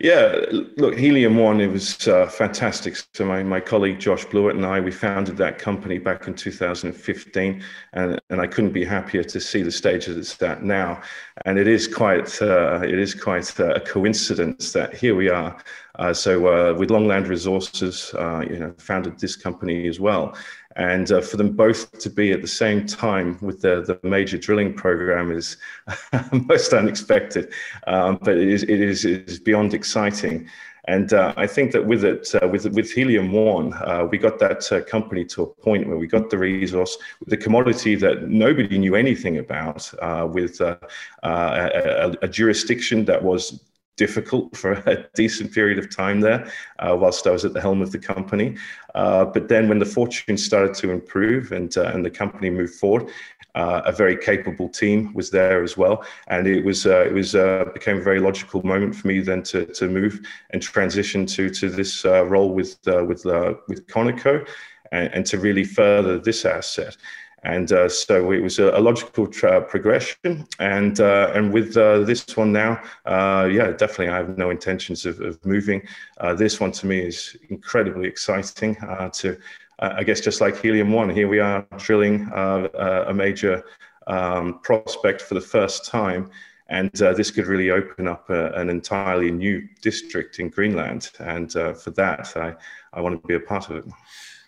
Yeah, 0.00 0.44
look, 0.76 0.96
Helium 0.96 1.36
One, 1.36 1.60
it 1.60 1.66
was 1.66 2.06
uh, 2.06 2.28
fantastic. 2.28 2.94
So 3.14 3.24
my, 3.24 3.42
my 3.42 3.58
colleague 3.58 3.98
Josh 3.98 4.24
Bluett 4.26 4.54
and 4.54 4.64
I, 4.64 4.78
we 4.78 4.92
founded 4.92 5.36
that 5.38 5.58
company 5.58 5.98
back 5.98 6.28
in 6.28 6.34
2015, 6.34 7.64
and, 7.94 8.20
and 8.30 8.40
I 8.40 8.46
couldn't 8.46 8.72
be 8.72 8.84
happier 8.84 9.24
to 9.24 9.40
see 9.40 9.62
the 9.62 9.72
stage 9.72 10.06
that 10.06 10.16
it's 10.16 10.40
at 10.40 10.62
now. 10.62 11.02
And 11.46 11.58
it 11.58 11.66
is 11.66 11.88
quite 11.88 12.40
uh, 12.40 12.80
it 12.84 12.96
is 12.96 13.12
quite 13.12 13.58
a 13.58 13.80
coincidence 13.80 14.72
that 14.72 14.94
here 14.94 15.16
we 15.16 15.30
are. 15.30 15.60
Uh, 15.98 16.12
so 16.14 16.46
uh, 16.46 16.78
with 16.78 16.90
Longland 16.90 17.26
Resources, 17.26 18.14
uh, 18.16 18.44
you 18.48 18.60
know, 18.60 18.72
founded 18.78 19.18
this 19.18 19.34
company 19.34 19.88
as 19.88 19.98
well 19.98 20.36
and 20.78 21.10
uh, 21.10 21.20
for 21.20 21.36
them 21.36 21.50
both 21.50 21.98
to 21.98 22.08
be 22.08 22.32
at 22.32 22.40
the 22.40 22.48
same 22.48 22.86
time 22.86 23.36
with 23.42 23.60
the, 23.62 23.82
the 23.82 24.08
major 24.08 24.38
drilling 24.38 24.72
program 24.72 25.30
is 25.30 25.56
most 26.32 26.72
unexpected, 26.72 27.52
um, 27.86 28.18
but 28.22 28.36
it 28.36 28.48
is, 28.48 28.62
it 28.62 28.80
is, 28.80 29.04
it 29.04 29.28
is 29.28 29.38
beyond 29.40 29.74
exciting. 29.74 30.48
And 30.88 31.12
uh, 31.12 31.34
I 31.36 31.46
think 31.46 31.72
that 31.72 31.84
with 31.84 32.02
it, 32.02 32.34
uh, 32.42 32.48
with 32.48 32.64
with 32.72 32.90
Helium 32.90 33.30
One, 33.30 33.74
uh, 33.74 34.08
we 34.10 34.16
got 34.16 34.38
that 34.38 34.72
uh, 34.72 34.80
company 34.80 35.22
to 35.26 35.42
a 35.42 35.46
point 35.46 35.86
where 35.86 35.98
we 35.98 36.06
got 36.06 36.30
the 36.30 36.38
resource, 36.38 36.96
the 37.26 37.36
commodity 37.36 37.94
that 37.96 38.28
nobody 38.28 38.78
knew 38.78 38.94
anything 38.94 39.36
about, 39.36 39.92
uh, 40.00 40.26
with 40.26 40.62
uh, 40.62 40.76
a, 41.24 42.16
a, 42.22 42.28
jurisdiction 42.28 43.04
that 43.04 43.22
was 43.22 43.60
difficult 43.98 44.56
for 44.56 44.72
a 44.72 45.04
decent 45.14 45.52
period 45.52 45.78
of 45.78 45.94
time 45.94 46.20
there 46.20 46.50
uh, 46.78 46.96
whilst 46.98 47.26
I 47.26 47.30
was 47.30 47.44
at 47.44 47.52
the 47.52 47.60
helm 47.60 47.82
of 47.82 47.92
the 47.92 47.98
company. 47.98 48.56
Uh, 48.94 49.26
but 49.26 49.48
then 49.48 49.68
when 49.68 49.78
the 49.78 49.84
fortunes 49.84 50.42
started 50.42 50.72
to 50.76 50.90
improve 50.90 51.52
and, 51.52 51.76
uh, 51.76 51.90
and 51.92 52.02
the 52.04 52.10
company 52.10 52.48
moved 52.48 52.74
forward, 52.74 53.10
uh, 53.54 53.82
a 53.84 53.92
very 53.92 54.16
capable 54.16 54.68
team 54.68 55.12
was 55.12 55.30
there 55.30 55.62
as 55.62 55.76
well. 55.76 56.04
And 56.28 56.46
it 56.46 56.64
was, 56.64 56.86
uh, 56.86 57.04
it 57.06 57.12
was 57.12 57.34
uh, 57.34 57.66
became 57.74 57.98
a 57.98 58.02
very 58.02 58.20
logical 58.20 58.64
moment 58.64 58.94
for 58.94 59.08
me 59.08 59.20
then 59.20 59.42
to, 59.50 59.66
to 59.66 59.88
move 59.88 60.20
and 60.50 60.62
transition 60.62 61.26
to, 61.26 61.50
to 61.50 61.68
this 61.68 62.04
role 62.04 62.54
with, 62.54 62.78
with, 62.86 63.24
with 63.68 63.86
Conico 63.88 64.48
and, 64.92 65.12
and 65.12 65.26
to 65.26 65.38
really 65.38 65.64
further 65.64 66.18
this 66.18 66.44
asset. 66.44 66.96
And 67.44 67.70
uh, 67.70 67.88
so 67.88 68.32
it 68.32 68.42
was 68.42 68.58
a, 68.58 68.78
logical 68.78 69.26
tra- 69.26 69.62
progression. 69.62 70.46
And 70.58 70.98
uh, 71.00 71.32
and 71.34 71.52
with 71.52 71.76
uh, 71.76 72.00
this 72.00 72.36
one 72.36 72.52
now, 72.52 72.82
uh, 73.06 73.48
yeah, 73.50 73.70
definitely, 73.70 74.08
I 74.08 74.16
have 74.16 74.36
no 74.36 74.50
intentions 74.50 75.06
of, 75.06 75.20
of 75.20 75.44
moving. 75.46 75.82
Uh, 76.18 76.34
this 76.34 76.58
one 76.60 76.72
to 76.72 76.86
me 76.86 76.98
is 77.00 77.36
incredibly 77.48 78.08
exciting. 78.08 78.76
Uh, 78.78 79.08
to 79.10 79.38
I 79.80 80.02
guess 80.02 80.20
just 80.20 80.40
like 80.40 80.60
Helium 80.60 80.90
One, 80.92 81.08
here 81.08 81.28
we 81.28 81.38
are 81.38 81.64
drilling 81.76 82.28
a 82.34 83.14
major 83.14 83.62
um, 84.08 84.58
prospect 84.60 85.22
for 85.22 85.34
the 85.34 85.40
first 85.40 85.84
time. 85.84 86.30
And 86.68 86.90
this 86.92 87.30
could 87.30 87.46
really 87.46 87.70
open 87.70 88.08
up 88.08 88.28
a, 88.28 88.50
an 88.54 88.70
entirely 88.70 89.30
new 89.30 89.66
district 89.80 90.40
in 90.40 90.48
Greenland. 90.48 91.10
And 91.20 91.52
for 91.52 91.92
that, 91.94 92.36
I, 92.36 92.56
I 92.92 93.00
want 93.00 93.22
to 93.22 93.28
be 93.28 93.36
a 93.36 93.40
part 93.40 93.70
of 93.70 93.76
it. 93.76 93.84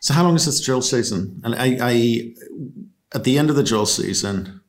So 0.00 0.14
how 0.14 0.24
long 0.24 0.34
is 0.34 0.46
this 0.46 0.60
drill 0.60 0.82
season? 0.82 1.40
And 1.44 1.54
I, 1.54 1.78
I 1.80 2.34
at 3.14 3.24
the 3.24 3.38
end 3.38 3.50
of 3.50 3.56
the 3.56 3.62
drill 3.62 3.86
season, 3.86 4.60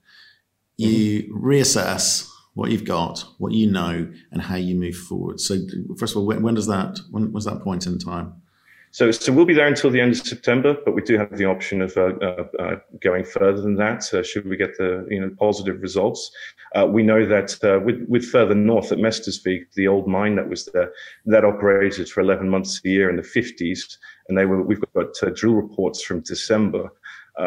you 0.78 1.24
mm-hmm. 1.24 1.46
reassess 1.46 2.28
what 2.54 2.72
you've 2.72 2.86
got, 2.86 3.24
what 3.38 3.54
you 3.54 3.72
know, 3.72 4.12
and 4.32 4.42
how 4.42 4.56
you 4.56 4.76
move 4.76 4.96
forward. 4.96 5.40
So 5.40 5.56
first 5.98 6.14
of 6.14 6.18
all, 6.18 6.26
when, 6.26 6.42
when 6.44 6.56
does 6.56 6.68
that? 6.68 7.00
When 7.10 7.32
was 7.32 7.46
that 7.46 7.62
point 7.62 7.88
in 7.88 7.98
time? 7.98 8.41
So, 8.94 9.10
so 9.10 9.32
we'll 9.32 9.46
be 9.46 9.54
there 9.54 9.68
until 9.68 9.90
the 9.90 10.02
end 10.02 10.12
of 10.12 10.18
September, 10.18 10.76
but 10.84 10.94
we 10.94 11.02
do 11.02 11.18
have 11.18 11.38
the 11.38 11.46
option 11.46 11.82
of 11.82 11.96
uh, 11.96 12.12
uh, 12.22 12.44
uh 12.60 12.76
going 13.02 13.24
further 13.24 13.62
than 13.62 13.76
that. 13.78 14.14
Uh, 14.14 14.22
should 14.22 14.46
we 14.46 14.58
get 14.58 14.78
the 14.78 15.08
you 15.10 15.22
know 15.22 15.32
positive 15.40 15.82
results? 15.82 16.30
Uh, 16.76 16.86
we 16.86 17.02
know 17.02 17.26
that 17.26 17.58
uh, 17.64 17.80
with 17.80 18.06
with 18.10 18.26
further 18.26 18.54
north 18.54 18.92
at 18.92 18.98
Mestersvig, 18.98 19.72
the 19.76 19.88
old 19.88 20.08
mine 20.08 20.36
that 20.36 20.50
was 20.50 20.66
there, 20.66 20.92
that 21.26 21.46
operated 21.46 22.10
for 22.10 22.20
11 22.20 22.50
months 22.50 22.82
a 22.84 22.90
year 22.90 23.10
in 23.10 23.16
the 23.16 23.22
50s, 23.22 23.98
and 24.28 24.38
they 24.38 24.46
were 24.46 24.62
we've 24.62 24.82
got 24.94 25.14
drill 25.36 25.54
reports 25.54 26.04
from 26.04 26.20
December. 26.20 26.90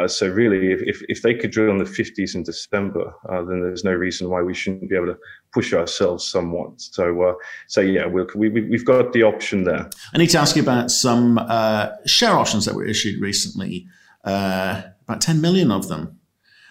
So 0.06 0.28
really, 0.28 0.72
if, 0.72 0.82
if, 0.82 1.02
if 1.08 1.22
they 1.22 1.34
could 1.34 1.50
drill 1.50 1.70
in 1.70 1.78
the 1.78 1.84
50s 1.84 2.34
in 2.34 2.42
December, 2.42 3.14
then 3.28 3.60
there's 3.60 3.84
no 3.84 3.92
reason 3.92 4.28
why 4.28 4.42
we 4.42 4.54
shouldn't 4.54 4.88
be 4.88 4.96
able 4.96 5.06
to 5.06 5.18
push 5.52 5.72
ourselves 5.72 6.24
somewhat. 6.24 6.80
So, 6.80 7.22
uh, 7.22 7.34
so 7.68 7.80
yeah, 7.80 8.06
we 8.06 8.24
we, 8.48 8.72
have 8.72 8.84
got 8.84 9.12
the 9.12 9.22
option 9.22 9.64
there. 9.64 9.88
I 10.12 10.18
need 10.18 10.30
to 10.30 10.38
ask 10.38 10.56
you 10.56 10.62
about 10.62 10.90
some 10.90 11.38
uh, 11.38 11.90
share 12.06 12.32
options 12.32 12.64
that 12.64 12.74
were 12.74 12.84
issued 12.84 13.20
recently. 13.20 13.86
Uh, 14.24 14.82
about 15.06 15.20
10 15.20 15.40
million 15.40 15.70
of 15.70 15.88
them. 15.88 16.18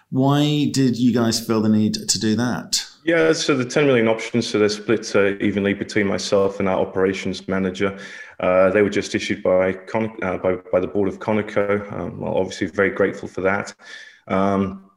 Why 0.10 0.70
did 0.72 0.98
you 0.98 1.14
guys 1.14 1.46
feel 1.46 1.62
the 1.62 1.70
need 1.70 1.94
to 1.94 2.20
do 2.20 2.36
that? 2.36 2.86
Yeah, 3.06 3.34
so 3.34 3.54
the 3.54 3.66
10 3.66 3.86
million 3.86 4.08
options, 4.08 4.48
so 4.48 4.60
they're 4.60 4.70
split 4.70 5.14
uh, 5.14 5.36
evenly 5.42 5.74
between 5.74 6.08
myself 6.08 6.62
and 6.62 6.70
our 6.70 6.80
operations 6.80 7.50
manager. 7.50 7.98
Uh, 8.40 8.70
they 8.70 8.82
were 8.82 8.90
just 8.90 9.14
issued 9.14 9.44
by, 9.44 9.74
Con- 9.74 10.16
uh, 10.24 10.38
by, 10.38 10.56
by 10.72 10.80
the 10.80 10.88
board 10.88 11.10
of 11.10 11.20
Conico. 11.20 11.92
Um, 11.92 12.22
well, 12.22 12.38
obviously, 12.38 12.68
very 12.68 12.92
grateful 12.92 13.28
for 13.28 13.42
that. 13.42 13.74
Um, 14.30 14.90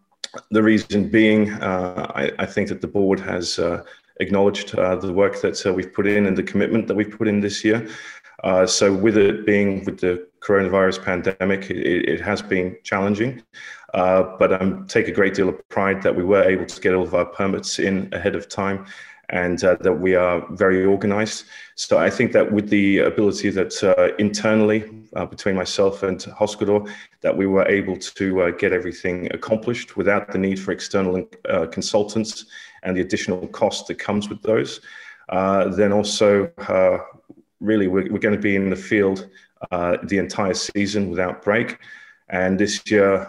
the 0.52 0.62
reason 0.62 1.08
being, 1.08 1.50
uh, 1.54 2.12
I, 2.14 2.30
I, 2.38 2.46
think 2.46 2.68
that 2.68 2.80
the 2.80 2.86
board 2.86 3.18
has 3.18 3.58
uh, 3.58 3.82
acknowledged 4.20 4.76
uh, 4.76 4.94
the 4.94 5.12
work 5.12 5.40
that 5.40 5.72
we've 5.74 5.92
put 5.92 6.06
in 6.06 6.26
and 6.26 6.38
the 6.38 6.44
commitment 6.44 6.86
that 6.86 6.94
we've 6.94 7.10
put 7.10 7.26
in 7.26 7.40
this 7.40 7.64
year. 7.64 7.88
So, 8.66 8.94
with 8.94 9.16
it 9.16 9.44
being 9.44 9.84
with 9.84 9.98
the 9.98 10.28
coronavirus 10.40 11.02
pandemic, 11.02 11.70
it, 11.70 12.08
it 12.08 12.20
has 12.20 12.40
been 12.40 12.76
challenging. 12.84 13.42
Uh, 13.96 14.36
but 14.38 14.52
I 14.52 14.72
take 14.88 15.08
a 15.08 15.10
great 15.10 15.32
deal 15.32 15.48
of 15.48 15.68
pride 15.70 16.02
that 16.02 16.14
we 16.14 16.22
were 16.22 16.42
able 16.42 16.66
to 16.66 16.80
get 16.82 16.94
all 16.94 17.02
of 17.02 17.14
our 17.14 17.24
permits 17.24 17.78
in 17.78 18.10
ahead 18.12 18.36
of 18.36 18.46
time 18.46 18.84
and 19.30 19.64
uh, 19.64 19.76
that 19.80 19.94
we 19.94 20.14
are 20.14 20.46
very 20.50 20.84
organized. 20.84 21.46
So 21.76 21.96
I 21.96 22.10
think 22.10 22.32
that 22.32 22.52
with 22.52 22.68
the 22.68 22.98
ability 22.98 23.48
that 23.50 23.82
uh, 23.82 24.14
internally 24.18 24.84
uh, 25.16 25.24
between 25.24 25.56
myself 25.56 26.02
and 26.02 26.18
Hoskudor, 26.18 26.88
that 27.22 27.34
we 27.34 27.46
were 27.46 27.66
able 27.68 27.96
to 27.96 28.42
uh, 28.42 28.50
get 28.50 28.74
everything 28.74 29.32
accomplished 29.32 29.96
without 29.96 30.30
the 30.30 30.38
need 30.38 30.60
for 30.60 30.72
external 30.72 31.26
uh, 31.48 31.66
consultants 31.66 32.44
and 32.82 32.94
the 32.94 33.00
additional 33.00 33.48
cost 33.48 33.86
that 33.86 33.98
comes 33.98 34.28
with 34.28 34.42
those. 34.42 34.80
Then 35.30 35.92
also, 35.92 36.52
really, 37.60 37.86
we're, 37.86 38.12
we're, 38.12 38.18
going 38.18 38.36
to 38.36 38.40
be 38.40 38.56
in 38.56 38.68
the 38.68 38.76
field 38.76 39.26
the 39.70 40.18
entire 40.18 40.54
season 40.54 41.10
without 41.10 41.42
break. 41.42 41.78
And 42.28 42.58
this 42.58 42.82
year, 42.90 43.26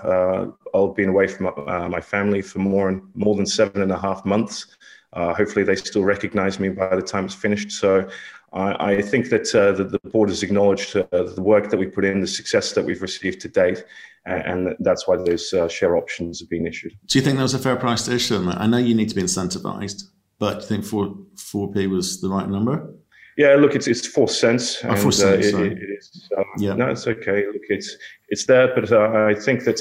I'll 0.74 0.94
be 0.94 1.06
away 1.06 1.28
from 1.28 1.54
my 1.92 2.02
family 2.02 2.42
for 2.42 2.60
more, 2.60 3.02
more 3.14 3.36
than 3.36 3.46
seven 3.46 3.82
and 3.82 3.92
a 3.92 4.00
half 4.00 4.26
months. 4.26 4.66
Uh, 5.14 5.34
hopefully, 5.34 5.64
they 5.64 5.76
still 5.76 6.04
recognize 6.04 6.60
me 6.60 6.70
by 6.70 6.96
the 6.96 7.02
time 7.02 7.26
it's 7.26 7.36
finished. 7.36 7.72
So 7.72 8.10
I, 8.54 8.94
I 8.94 9.02
think 9.02 9.30
that 9.30 9.54
uh, 9.54 9.72
the, 9.72 10.00
board 10.10 10.30
has 10.30 10.44
acknowledged 10.44 10.96
uh, 10.96 11.06
the 11.12 11.42
work 11.42 11.70
that 11.70 11.78
we 11.78 11.88
put 11.88 12.06
in, 12.06 12.22
the 12.22 12.28
success 12.28 12.74
that 12.74 12.86
we've 12.86 13.02
received 13.02 13.42
to 13.42 13.50
date, 13.50 13.84
and, 14.26 14.68
and 14.68 14.76
that's 14.80 15.08
why 15.08 15.18
those 15.18 15.54
uh, 15.54 15.68
share 15.68 15.98
options 15.98 16.40
have 16.40 16.50
been 16.50 16.66
issued. 16.66 16.98
Do 17.08 17.20
you 17.20 17.26
think 17.26 17.38
that 17.38 17.44
was 17.44 17.54
a 17.54 17.60
fair 17.60 17.76
price 17.76 18.06
to 18.06 18.14
issue 18.14 18.38
them? 18.38 18.50
I 18.50 18.68
know 18.68 18.78
you 18.78 18.96
need 18.96 19.10
to 19.10 19.16
be 19.16 19.24
incentivized, 19.24 20.04
but 20.40 20.56
do 20.56 20.60
you 20.62 20.68
think 20.68 20.86
4, 20.86 21.08
4p 21.36 21.90
was 21.90 22.22
the 22.22 22.30
right 22.30 22.48
number? 22.48 22.94
Yeah, 23.38 23.54
look, 23.56 23.76
it's 23.76 23.88
it's 23.88 24.08
four 24.08 24.28
cents. 24.28 24.84
Oh, 24.84 24.96
four 24.96 25.12
cents. 25.12 25.54
Uh, 25.54 25.64
it, 25.64 25.74
it 25.74 25.90
is. 26.00 26.30
Um, 26.36 26.46
yeah. 26.58 26.74
No, 26.74 26.90
it's 26.90 27.08
okay. 27.08 27.46
Look, 27.46 27.62
it's 27.70 27.96
it's 28.30 28.46
there, 28.48 28.74
but 28.74 28.92
uh, 28.92 29.28
I 29.30 29.36
think 29.36 29.64
that 29.66 29.80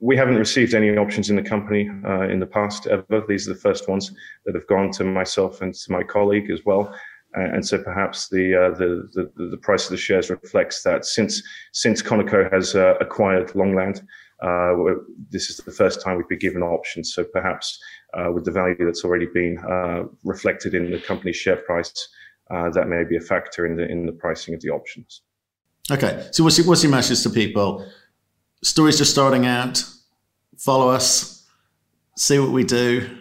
we 0.00 0.16
haven't 0.16 0.36
received 0.36 0.74
any 0.74 0.90
options 0.96 1.30
in 1.30 1.36
the 1.36 1.42
company 1.42 1.88
uh, 2.04 2.22
in 2.22 2.40
the 2.40 2.46
past 2.46 2.86
ever. 2.86 3.24
These 3.28 3.48
are 3.48 3.54
the 3.54 3.60
first 3.60 3.88
ones 3.88 4.12
that 4.44 4.54
have 4.54 4.66
gone 4.66 4.90
to 4.92 5.04
myself 5.04 5.62
and 5.62 5.74
to 5.74 5.92
my 5.92 6.02
colleague 6.02 6.50
as 6.50 6.60
well. 6.64 6.92
Uh, 7.36 7.42
and 7.42 7.66
so 7.66 7.76
perhaps 7.82 8.28
the, 8.30 8.54
uh, 8.54 8.70
the, 8.78 9.06
the, 9.12 9.46
the 9.50 9.56
price 9.58 9.84
of 9.84 9.90
the 9.90 9.96
shares 9.96 10.30
reflects 10.30 10.82
that. 10.82 11.04
Since 11.04 11.42
since 11.72 12.02
Conico 12.02 12.50
has 12.52 12.74
uh, 12.74 12.94
acquired 13.00 13.48
Longland, 13.54 14.00
uh, 14.42 14.74
this 15.30 15.50
is 15.50 15.58
the 15.58 15.70
first 15.70 16.00
time 16.02 16.16
we've 16.16 16.28
been 16.28 16.38
given 16.38 16.62
options. 16.62 17.12
So 17.12 17.24
perhaps 17.24 17.78
uh, 18.14 18.30
with 18.32 18.44
the 18.44 18.52
value 18.52 18.84
that's 18.84 19.04
already 19.04 19.26
been 19.26 19.58
reflected 20.24 20.74
in 20.74 20.90
the 20.90 21.00
company's 21.00 21.36
share 21.36 21.56
price, 21.56 21.92
that 22.50 22.88
may 22.88 23.04
be 23.04 23.16
a 23.16 23.20
factor 23.20 23.66
in 23.66 23.76
the 23.76 23.86
in 23.86 24.06
the 24.06 24.12
pricing 24.12 24.54
of 24.54 24.60
the 24.60 24.70
options. 24.70 25.22
Okay, 25.90 26.28
so 26.32 26.44
what's 26.44 26.58
your, 26.58 26.66
what's 26.66 26.82
your 26.82 26.92
message 26.92 27.22
to 27.22 27.30
people? 27.30 27.86
stories 28.62 28.98
just 28.98 29.10
starting 29.10 29.46
out. 29.46 29.82
Follow 30.56 30.88
us, 30.88 31.46
see 32.16 32.38
what 32.38 32.50
we 32.50 32.64
do, 32.64 33.18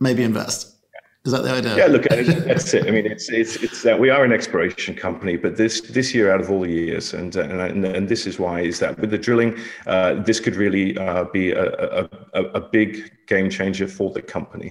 maybe 0.00 0.22
invest. 0.22 0.76
Is 1.24 1.32
that 1.32 1.42
the 1.42 1.52
idea? 1.52 1.76
Yeah, 1.76 1.86
look, 1.86 2.04
that's 2.04 2.72
it. 2.72 2.86
I 2.86 2.90
mean, 2.90 3.04
it's 3.04 3.28
it's 3.28 3.56
it's 3.56 3.82
that 3.82 4.00
we 4.00 4.08
are 4.08 4.24
an 4.24 4.32
exploration 4.32 4.94
company, 4.94 5.36
but 5.36 5.56
this 5.56 5.82
this 5.82 6.14
year 6.14 6.32
out 6.32 6.40
of 6.40 6.50
all 6.50 6.60
the 6.60 6.70
years, 6.70 7.12
and 7.12 7.36
and 7.36 7.84
and 7.84 8.08
this 8.08 8.26
is 8.26 8.38
why 8.38 8.60
is 8.62 8.78
that 8.78 8.98
with 8.98 9.10
the 9.10 9.18
drilling, 9.18 9.54
uh, 9.86 10.14
this 10.14 10.40
could 10.40 10.56
really 10.56 10.96
uh, 10.96 11.24
be 11.24 11.52
a, 11.52 11.66
a, 12.00 12.08
a 12.34 12.60
big 12.60 13.10
game 13.26 13.50
changer 13.50 13.88
for 13.88 14.10
the 14.12 14.22
company. 14.22 14.70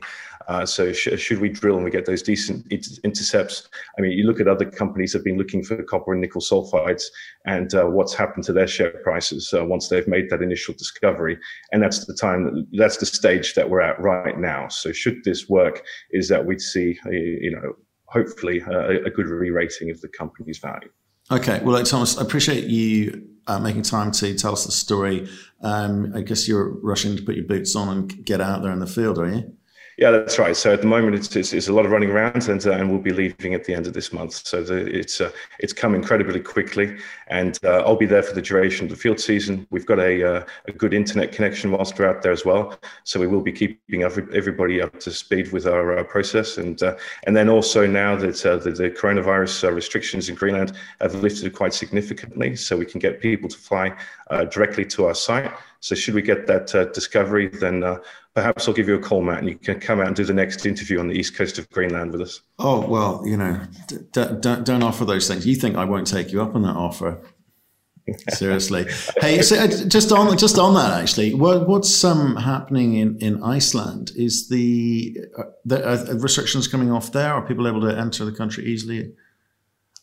Uh, 0.50 0.65
so 0.65 0.91
sh- 0.91 1.19
should 1.19 1.39
we 1.39 1.48
drill 1.48 1.76
and 1.76 1.86
we 1.86 1.91
get 1.91 2.08
those 2.08 2.24
decent 2.24 2.65
intercepts? 3.04 3.69
I 3.98 4.02
mean, 4.02 4.13
you 4.13 4.26
look 4.26 4.39
at 4.39 4.48
other 4.48 4.65
companies 4.65 5.12
that 5.12 5.19
have 5.19 5.24
been 5.24 5.38
looking 5.38 5.63
for 5.63 5.82
copper 5.84 6.12
and 6.12 6.22
nickel 6.22 6.41
sulfides, 6.41 7.04
and 7.45 7.72
uh, 7.76 7.86
what's 7.86 8.15
happened 8.15 8.45
to 8.45 8.54
their 8.54 8.65
share 8.65 8.89
prices 9.04 9.54
uh, 9.54 9.63
once 9.63 9.89
they've 9.89 10.08
made 10.08 10.32
that 10.32 10.41
initial 10.41 10.74
discovery, 10.74 11.38
and 11.72 11.84
that's 11.84 12.06
the 12.06 12.15
time 12.15 12.45
that, 12.45 12.65
that's 12.74 12.98
the 12.98 13.06
stage 13.06 13.54
that 13.54 13.69
we're 13.69 13.82
at 13.82 14.02
right 14.02 14.39
now. 14.39 14.67
So 14.69 14.91
should 14.91 15.24
this 15.24 15.48
work, 15.48 15.84
is 16.10 16.28
that 16.30 16.43
we'd 16.43 16.62
see 16.62 16.98
you 17.06 17.52
know 17.52 17.74
hopefully 18.06 18.60
a, 18.62 19.04
a 19.04 19.10
good 19.12 19.28
re-rating 19.28 19.91
of 19.91 20.02
the 20.02 20.08
company's 20.08 20.58
value. 20.58 20.89
Okay, 21.32 21.62
well, 21.63 21.84
Thomas, 21.84 22.17
I 22.17 22.24
appreciate 22.24 22.63
you 22.63 23.29
uh, 23.49 23.59
making 23.59 23.81
time 23.81 24.12
to 24.12 24.35
tell 24.35 24.53
us 24.53 24.65
the 24.65 24.71
story. 24.71 25.27
Um, 25.62 26.13
I 26.15 26.21
guess 26.21 26.47
you're 26.47 26.69
rushing 26.81 27.17
to 27.17 27.23
put 27.23 27.35
your 27.35 27.45
boots 27.45 27.75
on 27.75 27.89
and 27.89 28.25
get 28.25 28.39
out 28.39 28.62
there 28.62 28.71
in 28.71 28.79
the 28.79 28.88
field, 28.88 29.17
are 29.17 29.27
you? 29.27 29.53
Yeah, 29.99 30.12
that's 30.12 30.39
right. 30.39 30.55
So 30.55 30.71
at 30.71 30.79
the 30.79 30.88
moment, 30.88 31.13
it's, 31.13 31.35
it's, 31.35 31.51
it's 31.51 31.67
a 31.67 31.73
lot 31.73 31.85
of 31.85 31.91
running 31.91 32.09
around, 32.09 32.47
and 32.47 32.65
uh, 32.65 32.71
and 32.71 32.89
we'll 32.89 33.01
be 33.01 33.12
leaving 33.12 33.53
at 33.53 33.65
the 33.65 33.73
end 33.73 33.85
of 33.85 33.91
this 33.91 34.13
month. 34.13 34.47
So 34.47 34.63
the, 34.63 34.77
it's 34.85 35.19
uh, 35.19 35.29
it's 35.59 35.73
come 35.73 35.93
incredibly 35.93 36.39
quickly, 36.39 36.95
and 37.27 37.59
uh, 37.65 37.83
I'll 37.85 37.97
be 37.97 38.05
there 38.05 38.23
for 38.23 38.33
the 38.33 38.41
duration 38.41 38.85
of 38.85 38.91
the 38.91 38.95
field 38.95 39.19
season. 39.19 39.67
We've 39.71 39.85
got 39.85 39.99
a 39.99 40.38
uh, 40.38 40.45
a 40.69 40.71
good 40.71 40.93
internet 40.93 41.33
connection 41.33 41.71
whilst 41.71 41.99
we're 41.99 42.07
out 42.07 42.21
there 42.21 42.31
as 42.31 42.45
well, 42.45 42.79
so 43.03 43.19
we 43.19 43.27
will 43.27 43.41
be 43.41 43.51
keeping 43.51 44.03
every, 44.03 44.25
everybody 44.33 44.81
up 44.81 44.97
to 45.01 45.12
speed 45.12 45.51
with 45.51 45.67
our 45.67 45.97
uh, 45.97 46.05
process, 46.05 46.57
and 46.57 46.81
uh, 46.81 46.95
and 47.25 47.35
then 47.35 47.49
also 47.49 47.85
now 47.85 48.15
that 48.15 48.38
the, 48.38 48.71
the, 48.71 48.89
coronavirus 48.91 49.75
restrictions 49.75 50.29
in 50.29 50.35
Greenland 50.35 50.77
have 51.01 51.13
lifted 51.15 51.51
quite 51.51 51.73
significantly, 51.73 52.55
so 52.55 52.77
we 52.77 52.85
can 52.85 53.01
get 53.01 53.19
people 53.19 53.49
to 53.49 53.57
fly 53.57 53.93
directly 54.49 54.85
to 54.85 55.07
our 55.07 55.13
site. 55.13 55.51
So 55.81 55.95
should 55.95 56.13
we 56.13 56.21
get 56.21 56.45
that 56.47 56.91
discovery, 56.93 57.47
then 57.47 57.83
perhaps 58.39 58.69
I'll 58.69 58.73
give 58.73 58.88
you 58.88 58.95
a 58.95 58.99
call, 58.99 59.21
Matt, 59.21 59.39
and 59.39 59.49
you 59.49 59.56
can 59.56 59.82
come 59.82 59.99
out 59.99 60.08
and 60.08 60.15
do 60.15 60.23
the 60.23 60.34
next 60.34 60.65
interview 60.65 60.97
on 61.02 61.10
the 61.10 61.13
east 61.13 61.36
coast 61.36 61.60
of 61.60 61.69
Greenland 61.71 62.13
with 62.13 62.21
us. 62.21 62.41
Oh 62.58 62.88
well, 62.88 63.21
you 63.25 63.36
know, 63.36 63.60
d- 63.88 63.97
don't 64.13 64.65
don't 64.65 64.82
offer 64.82 65.04
those 65.04 65.28
things. 65.28 65.45
You 65.45 65.56
think 65.56 65.75
I 65.75 65.84
won't 65.84 66.08
take 66.08 66.32
you 66.32 66.41
up 66.41 66.56
on 66.56 66.62
that 66.62 66.78
offer? 66.78 67.21
Seriously. 68.30 68.88
Hey, 69.19 69.41
so 69.41 69.58
uh, 69.58 69.67
just 69.67 70.13
on 70.13 70.38
just 70.38 70.58
on 70.58 70.73
that 70.75 71.02
actually, 71.02 71.34
what, 71.34 71.67
what's 71.67 72.04
um, 72.06 72.38
happening 72.38 72.95
in, 72.95 73.17
in 73.17 73.43
Iceland? 73.43 74.12
Is 74.15 74.47
the 74.47 75.17
uh, 75.38 75.43
the 75.65 75.86
uh, 75.86 76.13
restrictions 76.13 76.69
coming 76.69 76.91
off 76.91 77.12
there? 77.12 77.34
Are 77.34 77.45
people 77.45 77.67
able 77.67 77.82
to 77.82 77.95
enter 77.95 78.23
the 78.23 78.32
country 78.32 78.65
easily? 78.65 79.12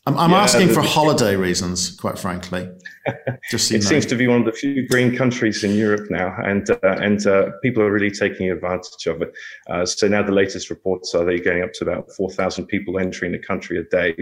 I'm, 0.07 0.17
I'm 0.19 0.31
yeah, 0.31 0.43
asking 0.43 0.69
the, 0.69 0.75
for 0.75 0.83
holiday 0.83 1.37
reasons, 1.37 1.91
quite 1.97 2.19
frankly. 2.19 2.69
Just 3.51 3.71
it 3.71 3.83
seems 3.83 4.07
to 4.07 4.17
be 4.17 4.27
one 4.27 4.41
of 4.41 4.47
the 4.47 4.53
few 4.53 4.87
green 4.89 5.17
countries 5.17 5.63
in 5.63 5.75
Europe 5.75 6.11
now, 6.11 6.35
and 6.43 6.69
uh, 6.71 6.79
and 6.83 7.27
uh, 7.27 7.51
people 7.63 7.83
are 7.83 7.91
really 7.91 8.11
taking 8.11 8.51
advantage 8.51 9.07
of 9.07 9.23
it. 9.23 9.33
Uh, 9.71 9.87
so 9.87 10.09
now 10.09 10.23
the 10.23 10.33
latest 10.33 10.71
reports 10.71 11.15
are 11.15 11.25
they're 11.25 11.39
going 11.39 11.63
up 11.63 11.73
to 11.75 11.85
about 11.85 12.11
4,000 12.17 12.67
people 12.67 12.99
entering 12.99 13.33
the 13.33 13.39
country 13.39 13.79
a 13.79 13.85
day 13.85 14.17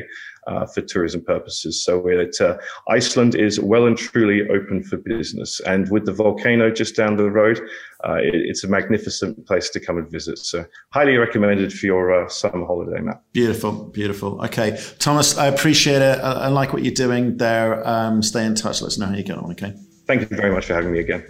uh, 0.46 0.66
for 0.66 0.82
tourism 0.82 1.22
purposes. 1.24 1.82
So 1.82 2.06
it, 2.08 2.38
uh, 2.40 2.58
Iceland 2.88 3.34
is 3.34 3.58
well 3.58 3.86
and 3.86 3.96
truly 3.96 4.42
open 4.48 4.82
for 4.82 4.98
business, 4.98 5.60
and 5.60 5.90
with 5.90 6.04
the 6.04 6.12
volcano 6.12 6.70
just 6.70 6.96
down 6.96 7.16
the 7.16 7.30
road, 7.30 7.60
uh, 8.06 8.16
it, 8.16 8.34
it's 8.34 8.64
a 8.64 8.68
magnificent 8.68 9.46
place 9.46 9.70
to 9.70 9.80
come 9.80 9.96
and 9.96 10.10
visit. 10.10 10.38
So 10.38 10.66
highly 10.92 11.16
recommended 11.16 11.72
for 11.72 11.86
your 11.86 12.28
summer 12.28 12.66
holiday, 12.66 13.00
Matt. 13.00 13.22
Beautiful, 13.32 13.72
beautiful. 13.72 14.44
Okay, 14.44 14.78
Thomas, 14.98 15.38
I 15.38 15.46
appreciate 15.46 16.02
it. 16.02 16.18
I, 16.18 16.32
I 16.32 16.48
like 16.48 16.74
what 16.74 16.84
you're 16.84 16.94
doing 16.94 17.38
there. 17.38 17.86
Um, 17.88 18.22
stay 18.22 18.44
in 18.44 18.54
touch. 18.54 18.73
Let 18.80 18.88
us 18.88 18.98
know 18.98 19.06
how 19.06 19.14
you 19.14 19.22
get 19.22 19.38
on. 19.38 19.50
Okay. 19.52 19.74
Thank 20.06 20.20
you 20.22 20.36
very 20.36 20.52
much 20.52 20.66
for 20.66 20.74
having 20.74 20.92
me 20.92 21.00
again. 21.00 21.24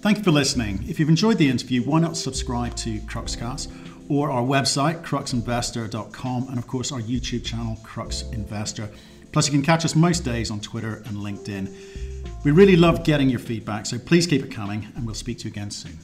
Thank 0.00 0.18
you 0.18 0.24
for 0.24 0.30
listening. 0.30 0.84
If 0.88 1.00
you've 1.00 1.08
enjoyed 1.08 1.38
the 1.38 1.48
interview, 1.48 1.82
why 1.82 1.98
not 2.00 2.16
subscribe 2.16 2.76
to 2.76 2.98
Cruxcast 3.00 3.72
or 4.08 4.30
our 4.30 4.42
website, 4.42 5.02
cruxinvestor.com, 5.04 6.48
and 6.48 6.58
of 6.58 6.66
course 6.66 6.92
our 6.92 7.00
YouTube 7.00 7.44
channel, 7.44 7.76
Crux 7.82 8.22
Investor. 8.32 8.88
Plus, 9.32 9.46
you 9.46 9.52
can 9.52 9.62
catch 9.62 9.84
us 9.84 9.94
most 9.94 10.20
days 10.20 10.50
on 10.50 10.60
Twitter 10.60 11.02
and 11.06 11.16
LinkedIn. 11.16 11.74
We 12.44 12.52
really 12.52 12.76
love 12.76 13.04
getting 13.04 13.28
your 13.28 13.40
feedback, 13.40 13.86
so 13.86 13.98
please 13.98 14.26
keep 14.26 14.42
it 14.44 14.50
coming, 14.50 14.86
and 14.96 15.04
we'll 15.04 15.14
speak 15.14 15.38
to 15.38 15.44
you 15.44 15.50
again 15.50 15.70
soon. 15.70 15.98